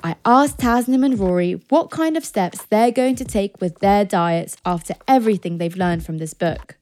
I 0.05 0.16
asked 0.25 0.59
Tasnim 0.59 1.05
and 1.05 1.19
Rory 1.19 1.61
what 1.69 1.90
kind 1.90 2.16
of 2.16 2.25
steps 2.25 2.64
they're 2.66 2.92
going 2.92 3.16
to 3.16 3.25
take 3.25 3.61
with 3.61 3.79
their 3.79 4.05
diets 4.05 4.57
after 4.64 4.95
everything 5.09 5.59
they've 5.59 5.77
learned 5.77 6.05
from 6.05 6.19
this 6.19 6.35
book. 6.35 6.77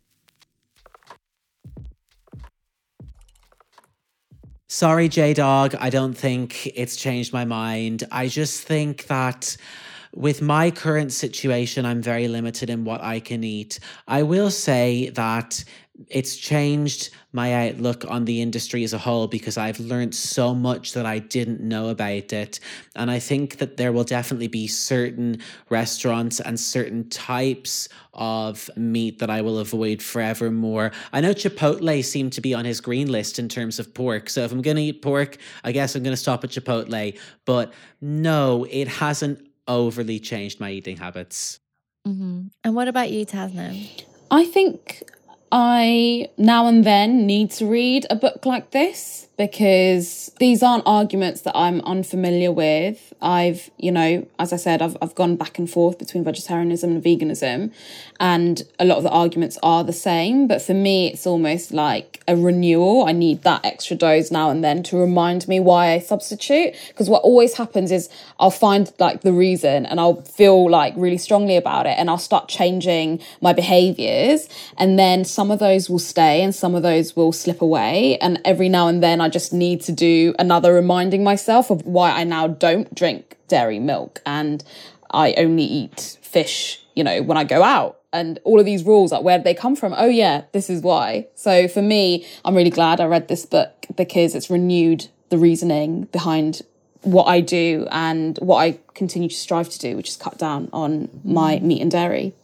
Sorry, 4.74 5.08
J 5.08 5.34
Dog, 5.34 5.76
I 5.78 5.88
don't 5.88 6.14
think 6.14 6.66
it's 6.66 6.96
changed 6.96 7.32
my 7.32 7.44
mind. 7.44 8.02
I 8.10 8.26
just 8.26 8.64
think 8.64 9.06
that 9.06 9.56
with 10.12 10.42
my 10.42 10.72
current 10.72 11.12
situation, 11.12 11.86
I'm 11.86 12.02
very 12.02 12.26
limited 12.26 12.68
in 12.68 12.84
what 12.84 13.00
I 13.00 13.20
can 13.20 13.44
eat. 13.44 13.78
I 14.08 14.24
will 14.24 14.50
say 14.50 15.10
that 15.10 15.62
it's 16.08 16.36
changed 16.36 17.10
my 17.32 17.68
outlook 17.68 18.04
on 18.08 18.24
the 18.24 18.42
industry 18.42 18.82
as 18.82 18.92
a 18.92 18.98
whole 18.98 19.28
because 19.28 19.56
I've 19.56 19.78
learned 19.78 20.14
so 20.14 20.52
much 20.52 20.92
that 20.92 21.06
I 21.06 21.20
didn't 21.20 21.60
know 21.60 21.88
about 21.88 22.32
it. 22.32 22.58
And 22.96 23.10
I 23.10 23.20
think 23.20 23.58
that 23.58 23.76
there 23.76 23.92
will 23.92 24.04
definitely 24.04 24.48
be 24.48 24.66
certain 24.66 25.40
restaurants 25.70 26.40
and 26.40 26.58
certain 26.58 27.08
types 27.10 27.88
of 28.12 28.68
meat 28.76 29.20
that 29.20 29.30
I 29.30 29.40
will 29.40 29.60
avoid 29.60 30.02
forevermore. 30.02 30.90
I 31.12 31.20
know 31.20 31.32
Chipotle 31.32 32.04
seemed 32.04 32.32
to 32.34 32.40
be 32.40 32.54
on 32.54 32.64
his 32.64 32.80
green 32.80 33.10
list 33.10 33.38
in 33.38 33.48
terms 33.48 33.78
of 33.78 33.94
pork. 33.94 34.28
So 34.30 34.42
if 34.42 34.50
I'm 34.50 34.62
going 34.62 34.76
to 34.76 34.82
eat 34.82 35.00
pork, 35.00 35.36
I 35.62 35.70
guess 35.70 35.94
I'm 35.94 36.02
going 36.02 36.12
to 36.12 36.20
stop 36.20 36.42
at 36.42 36.50
Chipotle. 36.50 37.16
But 37.44 37.72
no, 38.00 38.66
it 38.68 38.88
hasn't 38.88 39.46
overly 39.68 40.18
changed 40.18 40.58
my 40.58 40.70
eating 40.70 40.96
habits. 40.96 41.60
Mm-hmm. 42.06 42.48
And 42.64 42.74
what 42.74 42.88
about 42.88 43.10
you, 43.10 43.24
Tasnim? 43.24 44.04
I 44.30 44.44
think 44.44 45.02
I 45.56 46.30
now 46.36 46.66
and 46.66 46.82
then 46.82 47.26
need 47.26 47.52
to 47.52 47.66
read 47.66 48.08
a 48.10 48.16
book 48.16 48.44
like 48.44 48.72
this 48.72 49.28
because 49.36 50.30
these 50.38 50.62
aren't 50.62 50.84
arguments 50.86 51.40
that 51.42 51.56
I'm 51.56 51.80
unfamiliar 51.80 52.52
with. 52.52 53.12
I've, 53.20 53.70
you 53.78 53.90
know, 53.90 54.26
as 54.38 54.52
I 54.52 54.56
said, 54.56 54.80
I've, 54.80 54.96
I've 55.02 55.14
gone 55.14 55.36
back 55.36 55.58
and 55.58 55.68
forth 55.68 55.98
between 55.98 56.22
vegetarianism 56.22 56.90
and 56.90 57.02
veganism, 57.02 57.72
and 58.20 58.62
a 58.78 58.84
lot 58.84 58.98
of 58.98 59.02
the 59.02 59.10
arguments 59.10 59.58
are 59.62 59.82
the 59.82 59.92
same. 59.92 60.46
But 60.46 60.62
for 60.62 60.74
me, 60.74 61.08
it's 61.08 61.26
almost 61.26 61.72
like 61.72 62.22
a 62.28 62.36
renewal. 62.36 63.04
I 63.06 63.12
need 63.12 63.42
that 63.42 63.64
extra 63.64 63.96
dose 63.96 64.30
now 64.30 64.50
and 64.50 64.62
then 64.62 64.82
to 64.84 64.96
remind 64.96 65.48
me 65.48 65.58
why 65.60 65.92
I 65.92 65.98
substitute. 65.98 66.74
Because 66.88 67.10
what 67.10 67.22
always 67.22 67.56
happens 67.56 67.90
is 67.90 68.08
I'll 68.38 68.50
find 68.50 68.92
like 68.98 69.22
the 69.22 69.32
reason 69.32 69.84
and 69.86 70.00
I'll 70.00 70.22
feel 70.22 70.70
like 70.70 70.94
really 70.96 71.18
strongly 71.18 71.56
about 71.56 71.86
it 71.86 71.96
and 71.98 72.08
I'll 72.08 72.18
start 72.18 72.48
changing 72.48 73.20
my 73.40 73.52
behaviors. 73.52 74.48
And 74.78 74.98
then 74.98 75.24
some 75.24 75.50
of 75.50 75.58
those 75.58 75.90
will 75.90 75.98
stay 75.98 76.42
and 76.42 76.54
some 76.54 76.74
of 76.74 76.82
those 76.82 77.16
will 77.16 77.32
slip 77.32 77.60
away. 77.60 78.16
And 78.18 78.40
every 78.44 78.68
now 78.68 78.88
and 78.88 79.02
then, 79.02 79.20
I 79.24 79.28
just 79.28 79.52
need 79.52 79.80
to 79.82 79.92
do 79.92 80.34
another 80.38 80.74
reminding 80.74 81.24
myself 81.24 81.70
of 81.70 81.84
why 81.86 82.10
I 82.10 82.24
now 82.24 82.46
don't 82.46 82.94
drink 82.94 83.36
dairy 83.48 83.78
milk 83.78 84.20
and 84.26 84.62
I 85.10 85.34
only 85.38 85.64
eat 85.64 86.18
fish, 86.20 86.84
you 86.94 87.02
know, 87.02 87.22
when 87.22 87.36
I 87.36 87.44
go 87.44 87.62
out. 87.62 88.00
And 88.12 88.38
all 88.44 88.60
of 88.60 88.66
these 88.66 88.84
rules, 88.84 89.10
like 89.10 89.24
where 89.24 89.38
did 89.38 89.44
they 89.44 89.54
come 89.54 89.74
from? 89.74 89.94
Oh, 89.96 90.08
yeah, 90.08 90.44
this 90.52 90.70
is 90.70 90.82
why. 90.82 91.26
So 91.34 91.66
for 91.66 91.82
me, 91.82 92.26
I'm 92.44 92.54
really 92.54 92.70
glad 92.70 93.00
I 93.00 93.06
read 93.06 93.28
this 93.28 93.44
book 93.44 93.86
because 93.96 94.34
it's 94.34 94.50
renewed 94.50 95.08
the 95.30 95.38
reasoning 95.38 96.04
behind 96.12 96.62
what 97.02 97.24
I 97.24 97.40
do 97.40 97.88
and 97.90 98.38
what 98.38 98.58
I 98.58 98.78
continue 98.94 99.28
to 99.28 99.34
strive 99.34 99.68
to 99.70 99.78
do, 99.78 99.96
which 99.96 100.10
is 100.10 100.16
cut 100.16 100.38
down 100.38 100.68
on 100.72 101.08
my 101.24 101.58
meat 101.58 101.82
and 101.82 101.90
dairy. 101.90 102.34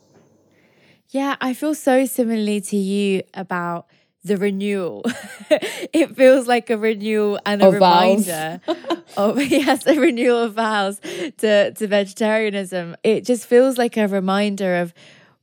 Yeah, 1.11 1.37
I 1.40 1.55
feel 1.55 1.75
so 1.75 2.05
similarly 2.05 2.61
to 2.62 2.77
you 2.77 3.23
about 3.35 3.87
the 4.22 4.37
renewal. 4.37 5.02
it 5.50 6.14
feels 6.16 6.46
like 6.46 6.70
a 6.70 6.76
renewal 6.76 7.38
and 7.46 7.62
a 7.62 7.68
Of 7.68 7.74
reminder 7.74 8.61
of 9.16 9.42
yes, 9.42 9.87
a 9.87 9.98
renewal 9.98 10.38
of 10.42 10.54
vows 10.54 11.00
to, 11.38 11.72
to 11.72 11.87
vegetarianism. 11.87 12.96
It 13.02 13.24
just 13.24 13.46
feels 13.46 13.78
like 13.78 13.96
a 13.96 14.06
reminder 14.09 14.76
of 14.76 14.92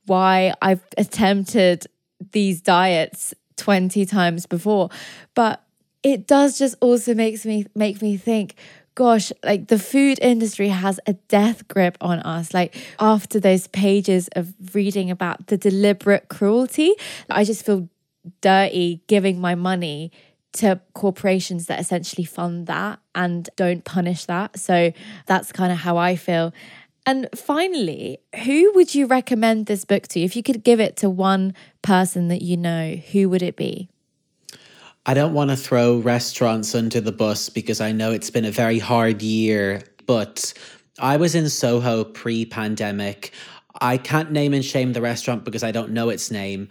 why 0.05 0.53
I've 0.61 0.85
attempted 0.97 1.85
these 2.31 2.61
diets 2.61 3.33
20 3.57 4.05
times 4.05 4.45
before. 4.45 4.89
But 5.33 5.63
it 6.03 6.27
does 6.27 6.57
just 6.57 6.75
also 6.79 7.13
makes 7.13 7.45
me 7.45 7.65
make 7.75 8.01
me 8.01 8.17
think 8.17 8.55
gosh 8.95 9.31
like 9.43 9.67
the 9.67 9.77
food 9.77 10.17
industry 10.21 10.69
has 10.69 10.99
a 11.05 11.13
death 11.27 11.67
grip 11.67 11.97
on 12.01 12.19
us 12.21 12.53
like 12.53 12.75
after 12.99 13.39
those 13.39 13.67
pages 13.67 14.29
of 14.35 14.53
reading 14.73 15.11
about 15.11 15.47
the 15.47 15.57
deliberate 15.57 16.29
cruelty 16.29 16.93
i 17.29 17.43
just 17.43 17.65
feel 17.65 17.87
dirty 18.41 19.01
giving 19.07 19.39
my 19.39 19.55
money 19.55 20.11
to 20.53 20.81
corporations 20.93 21.67
that 21.67 21.79
essentially 21.79 22.25
fund 22.25 22.67
that 22.67 22.99
and 23.13 23.49
don't 23.55 23.83
punish 23.83 24.25
that. 24.25 24.59
So 24.59 24.91
that's 25.25 25.51
kind 25.51 25.71
of 25.71 25.79
how 25.79 25.97
I 25.97 26.15
feel. 26.15 26.53
And 27.05 27.29
finally, 27.35 28.19
who 28.43 28.73
would 28.73 28.93
you 28.93 29.05
recommend 29.05 29.67
this 29.67 29.85
book 29.85 30.07
to? 30.09 30.19
If 30.19 30.35
you 30.35 30.43
could 30.43 30.63
give 30.63 30.79
it 30.79 30.97
to 30.97 31.09
one 31.09 31.53
person 31.81 32.27
that 32.27 32.41
you 32.41 32.57
know, 32.57 32.95
who 32.95 33.29
would 33.29 33.41
it 33.41 33.55
be? 33.55 33.87
I 35.05 35.13
don't 35.13 35.33
want 35.33 35.51
to 35.51 35.55
throw 35.55 35.99
restaurants 35.99 36.75
under 36.75 36.99
the 36.99 37.13
bus 37.13 37.47
because 37.47 37.79
I 37.79 37.93
know 37.93 38.11
it's 38.11 38.29
been 38.29 38.43
a 38.43 38.51
very 38.51 38.77
hard 38.77 39.21
year, 39.21 39.83
but 40.05 40.53
I 40.99 41.15
was 41.15 41.33
in 41.33 41.47
Soho 41.47 42.03
pre 42.03 42.45
pandemic. 42.45 43.31
I 43.79 43.97
can't 43.97 44.31
name 44.31 44.53
and 44.53 44.65
shame 44.65 44.91
the 44.91 45.01
restaurant 45.01 45.45
because 45.45 45.63
I 45.63 45.71
don't 45.71 45.91
know 45.91 46.09
its 46.09 46.29
name, 46.29 46.67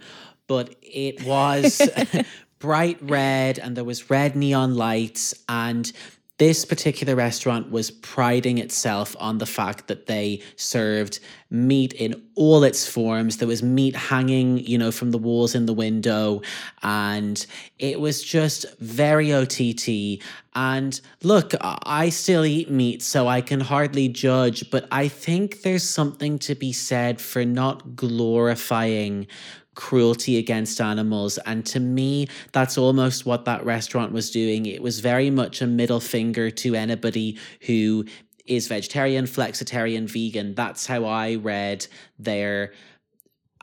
but 0.47 0.75
it 0.81 1.23
was 1.25 1.81
bright 2.59 2.97
red 3.01 3.59
and 3.59 3.77
there 3.77 3.83
was 3.83 4.09
red 4.09 4.35
neon 4.35 4.75
lights 4.75 5.33
and 5.47 5.91
this 6.37 6.65
particular 6.65 7.15
restaurant 7.15 7.71
was 7.71 7.89
priding 7.89 8.59
itself 8.59 9.15
on 9.19 9.39
the 9.39 9.45
fact 9.47 9.87
that 9.87 10.05
they 10.05 10.41
served 10.55 11.19
meat 11.49 11.93
in 11.93 12.21
all 12.35 12.63
its 12.63 12.87
forms. 12.87 13.37
There 13.37 13.47
was 13.47 13.63
meat 13.63 13.95
hanging, 13.95 14.59
you 14.59 14.77
know, 14.77 14.91
from 14.91 15.09
the 15.09 15.17
walls 15.17 15.55
in 15.55 15.65
the 15.65 15.73
window, 15.73 16.43
and 16.83 17.43
it 17.79 17.99
was 17.99 18.21
just 18.21 18.67
very 18.79 19.33
OTT. 19.33 20.21
And 20.53 20.99
look, 21.23 21.53
I 21.61 22.09
still 22.09 22.45
eat 22.45 22.69
meat, 22.69 23.01
so 23.01 23.27
I 23.27 23.41
can 23.41 23.59
hardly 23.59 24.07
judge, 24.07 24.69
but 24.69 24.87
I 24.91 25.07
think 25.07 25.63
there's 25.63 25.83
something 25.83 26.37
to 26.39 26.53
be 26.53 26.71
said 26.71 27.19
for 27.19 27.45
not 27.45 27.95
glorifying 27.95 29.25
cruelty 29.77 30.37
against 30.37 30.81
animals. 30.81 31.37
And 31.45 31.65
to 31.67 31.79
me, 31.79 32.27
that's 32.51 32.77
almost 32.77 33.25
what 33.25 33.45
that 33.45 33.63
restaurant 33.63 34.11
was 34.11 34.31
doing. 34.31 34.65
It 34.65 34.81
was 34.81 34.99
very 34.99 35.29
much 35.29 35.61
a 35.61 35.67
middle 35.67 36.01
finger 36.01 36.49
to 36.51 36.75
anybody 36.75 37.37
who 37.61 38.05
is 38.45 38.67
vegetarian, 38.67 39.25
flexitarian, 39.25 40.09
vegan. 40.09 40.55
That's 40.55 40.87
how 40.87 41.05
I 41.05 41.35
read 41.35 41.87
their 42.17 42.73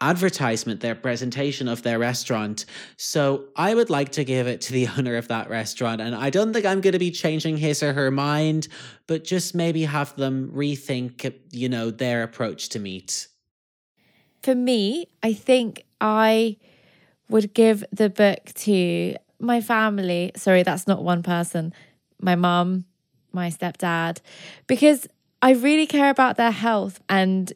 advertisement, 0.01 0.81
their 0.81 0.95
presentation 0.95 1.67
of 1.67 1.83
their 1.83 1.99
restaurant. 1.99 2.65
So 2.97 3.47
I 3.57 3.75
would 3.75 3.91
like 3.91 4.13
to 4.13 4.25
give 4.25 4.47
it 4.47 4.61
to 4.63 4.73
the 4.73 4.87
owner 4.99 5.17
of 5.17 5.29
that 5.29 5.51
restaurant. 5.51 6.01
And 6.01 6.15
I 6.15 6.31
don't 6.31 6.53
think 6.53 6.65
I'm 6.65 6.81
going 6.81 6.93
to 6.93 6.99
be 6.99 7.11
changing 7.11 7.57
his 7.57 7.83
or 7.83 7.93
her 7.93 8.11
mind, 8.13 8.69
but 9.09 9.25
just 9.25 9.55
maybe 9.55 9.85
have 9.85 10.15
them 10.15 10.53
rethink, 10.55 11.35
you 11.51 11.69
know, 11.69 11.91
their 11.91 12.23
approach 12.23 12.69
to 12.71 12.79
meat. 12.79 13.29
For 14.45 14.55
me, 14.55 15.09
I 15.23 15.33
think 15.33 15.85
I 16.03 16.59
would 17.31 17.55
give 17.55 17.83
the 17.91 18.11
book 18.11 18.53
to 18.57 19.17
my 19.39 19.63
family. 19.63 20.33
Sorry, 20.37 20.63
that's 20.63 20.87
not 20.87 21.03
one 21.03 21.23
person. 21.23 21.73
My 22.21 22.35
mum, 22.35 22.85
my 23.33 23.49
stepdad, 23.49 24.21
because 24.67 25.09
I 25.41 25.53
really 25.53 25.87
care 25.87 26.11
about 26.11 26.37
their 26.37 26.51
health 26.51 27.01
and 27.09 27.51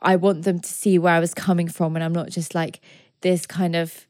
I 0.00 0.16
want 0.16 0.42
them 0.42 0.58
to 0.58 0.68
see 0.68 0.98
where 0.98 1.14
I 1.14 1.20
was 1.20 1.34
coming 1.34 1.68
from 1.68 1.94
and 1.94 2.04
I'm 2.04 2.12
not 2.12 2.30
just 2.30 2.52
like 2.52 2.80
this 3.20 3.46
kind 3.46 3.76
of 3.76 4.08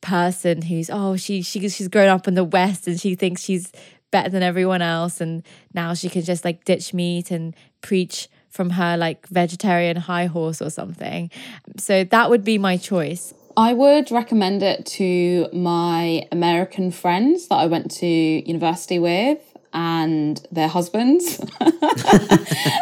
person 0.00 0.62
who's 0.62 0.88
oh 0.88 1.16
she 1.16 1.42
she 1.42 1.68
she's 1.68 1.88
grown 1.88 2.08
up 2.08 2.28
in 2.28 2.34
the 2.34 2.44
west 2.44 2.86
and 2.86 3.00
she 3.00 3.16
thinks 3.16 3.42
she's 3.42 3.72
better 4.12 4.28
than 4.28 4.44
everyone 4.44 4.82
else 4.82 5.20
and 5.20 5.42
now 5.74 5.94
she 5.94 6.08
can 6.08 6.22
just 6.22 6.44
like 6.44 6.64
ditch 6.64 6.94
meat 6.94 7.32
and 7.32 7.56
preach 7.80 8.28
from 8.50 8.70
her 8.70 8.96
like 8.96 9.26
vegetarian 9.28 9.96
high 9.96 10.26
horse 10.26 10.60
or 10.60 10.70
something. 10.70 11.30
So 11.76 12.04
that 12.04 12.30
would 12.30 12.44
be 12.44 12.58
my 12.58 12.76
choice. 12.76 13.34
I 13.56 13.72
would 13.72 14.12
recommend 14.12 14.62
it 14.62 14.86
to 14.86 15.48
my 15.52 16.28
American 16.30 16.92
friends 16.92 17.48
that 17.48 17.56
I 17.56 17.66
went 17.66 17.90
to 17.92 18.06
university 18.06 19.00
with 19.00 19.47
and 19.72 20.46
their 20.50 20.68
husbands. 20.68 21.40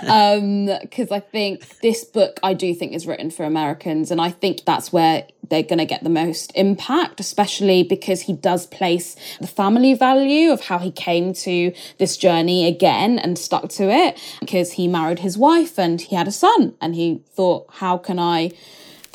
um 0.08 0.66
because 0.80 1.10
I 1.10 1.20
think 1.20 1.80
this 1.80 2.04
book 2.04 2.38
I 2.42 2.54
do 2.54 2.74
think 2.74 2.92
is 2.92 3.06
written 3.06 3.30
for 3.30 3.44
Americans 3.44 4.10
and 4.10 4.20
I 4.20 4.30
think 4.30 4.64
that's 4.64 4.92
where 4.92 5.26
they're 5.48 5.62
going 5.62 5.78
to 5.78 5.86
get 5.86 6.02
the 6.02 6.10
most 6.10 6.52
impact, 6.54 7.20
especially 7.20 7.82
because 7.82 8.22
he 8.22 8.32
does 8.32 8.66
place 8.66 9.16
the 9.40 9.46
family 9.46 9.94
value 9.94 10.50
of 10.50 10.62
how 10.62 10.78
he 10.78 10.90
came 10.90 11.32
to 11.32 11.72
this 11.98 12.16
journey 12.16 12.66
again 12.66 13.18
and 13.18 13.38
stuck 13.38 13.68
to 13.70 13.90
it 13.90 14.20
because 14.40 14.72
he 14.72 14.88
married 14.88 15.20
his 15.20 15.38
wife 15.38 15.78
and 15.78 16.00
he 16.00 16.16
had 16.16 16.28
a 16.28 16.32
son 16.32 16.74
and 16.80 16.94
he 16.94 17.22
thought, 17.34 17.66
how 17.74 17.96
can 17.96 18.18
I 18.18 18.50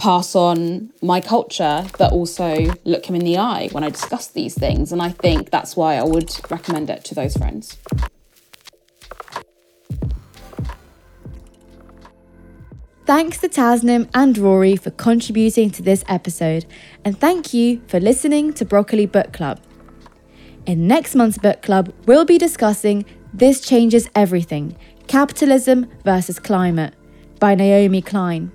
pass 0.01 0.35
on 0.35 0.91
my 1.03 1.21
culture 1.21 1.85
but 1.99 2.11
also 2.11 2.73
look 2.85 3.05
him 3.05 3.13
in 3.13 3.23
the 3.23 3.37
eye 3.37 3.69
when 3.71 3.83
I 3.83 3.91
discuss 3.91 4.27
these 4.27 4.55
things? 4.55 4.91
And 4.91 4.99
I 4.99 5.09
think 5.09 5.51
that's 5.51 5.77
why 5.77 5.97
I 5.97 6.03
would 6.03 6.31
recommend 6.49 6.89
it 6.89 7.05
to 7.05 7.15
those 7.15 7.37
friends. 7.37 7.77
Thanks 13.05 13.37
to 13.39 13.49
Tasnim 13.49 14.09
and 14.13 14.37
Rory 14.37 14.75
for 14.75 14.89
contributing 14.89 15.69
to 15.71 15.83
this 15.83 16.03
episode, 16.07 16.65
and 17.03 17.19
thank 17.19 17.53
you 17.53 17.81
for 17.87 17.99
listening 17.99 18.53
to 18.53 18.65
Broccoli 18.65 19.05
Book 19.05 19.33
Club. 19.33 19.59
In 20.65 20.87
next 20.87 21.13
month's 21.13 21.37
book 21.37 21.61
club, 21.61 21.93
we'll 22.05 22.25
be 22.25 22.37
discussing 22.37 23.05
This 23.33 23.59
Changes 23.61 24.09
Everything 24.15 24.77
Capitalism 25.07 25.87
versus 26.05 26.39
Climate 26.39 26.93
by 27.39 27.53
Naomi 27.53 28.01
Klein. 28.01 28.51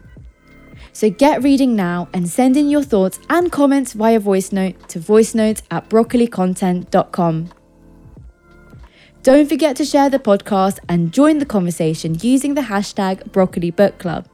So 0.97 1.11
get 1.11 1.43
reading 1.43 1.77
now 1.77 2.09
and 2.15 2.27
send 2.27 2.57
in 2.57 2.71
your 2.71 2.83
thoughts 2.83 3.19
and 3.29 3.53
comments 3.53 3.93
via 3.93 4.19
voice 4.19 4.51
note 4.51 4.89
to 4.89 4.99
voicenotes 4.99 5.61
at 5.71 5.91
broccolicontent.com. 5.91 7.51
Don't 9.23 9.47
forget 9.47 9.77
to 9.77 9.85
share 9.85 10.09
the 10.09 10.19
podcast 10.19 10.79
and 10.89 11.13
join 11.13 11.37
the 11.37 11.45
conversation 11.45 12.17
using 12.23 12.55
the 12.55 12.63
hashtag 12.63 13.31
Broccoli 13.31 13.71
Book 13.71 13.99
Club. 13.99 14.27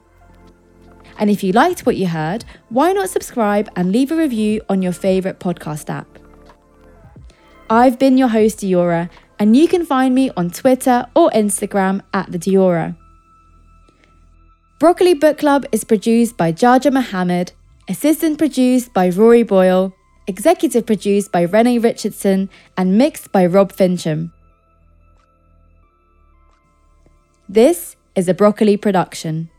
And 1.19 1.31
if 1.31 1.43
you 1.43 1.51
liked 1.53 1.85
what 1.85 1.97
you 1.97 2.07
heard, 2.07 2.45
why 2.69 2.93
not 2.93 3.11
subscribe 3.11 3.69
and 3.75 3.91
leave 3.91 4.13
a 4.13 4.17
review 4.17 4.61
on 4.69 4.83
your 4.83 4.93
favourite 4.93 5.41
podcast 5.41 5.91
app? 5.91 6.07
I've 7.69 7.99
been 7.99 8.17
your 8.17 8.29
host, 8.29 8.59
Diyora, 8.59 9.11
and 9.37 9.57
you 9.57 9.67
can 9.67 9.85
find 9.85 10.15
me 10.15 10.31
on 10.37 10.51
Twitter 10.51 11.07
or 11.17 11.29
Instagram 11.31 12.03
at 12.15 12.31
the 12.31 12.39
Diyora. 12.39 12.97
Broccoli 14.83 15.14
Book 15.14 15.39
Club 15.39 15.64
is 15.70 15.85
produced 15.85 16.37
by 16.37 16.51
Jaja 16.51 16.93
Mohammed, 16.93 17.53
assistant 17.89 18.37
produced 18.37 18.93
by 18.93 19.11
Rory 19.11 19.45
Boyle, 19.45 19.95
executive 20.26 20.87
produced 20.87 21.30
by 21.30 21.43
Renee 21.43 21.78
Richardson, 21.78 22.51
and 22.76 22.99
mixed 22.99 23.30
by 23.30 23.47
Rob 23.47 23.72
Fincham. 23.72 24.33
This 27.49 27.95
is 28.16 28.28
a 28.28 28.35
Broccoli 28.35 28.76
production. 28.76 29.51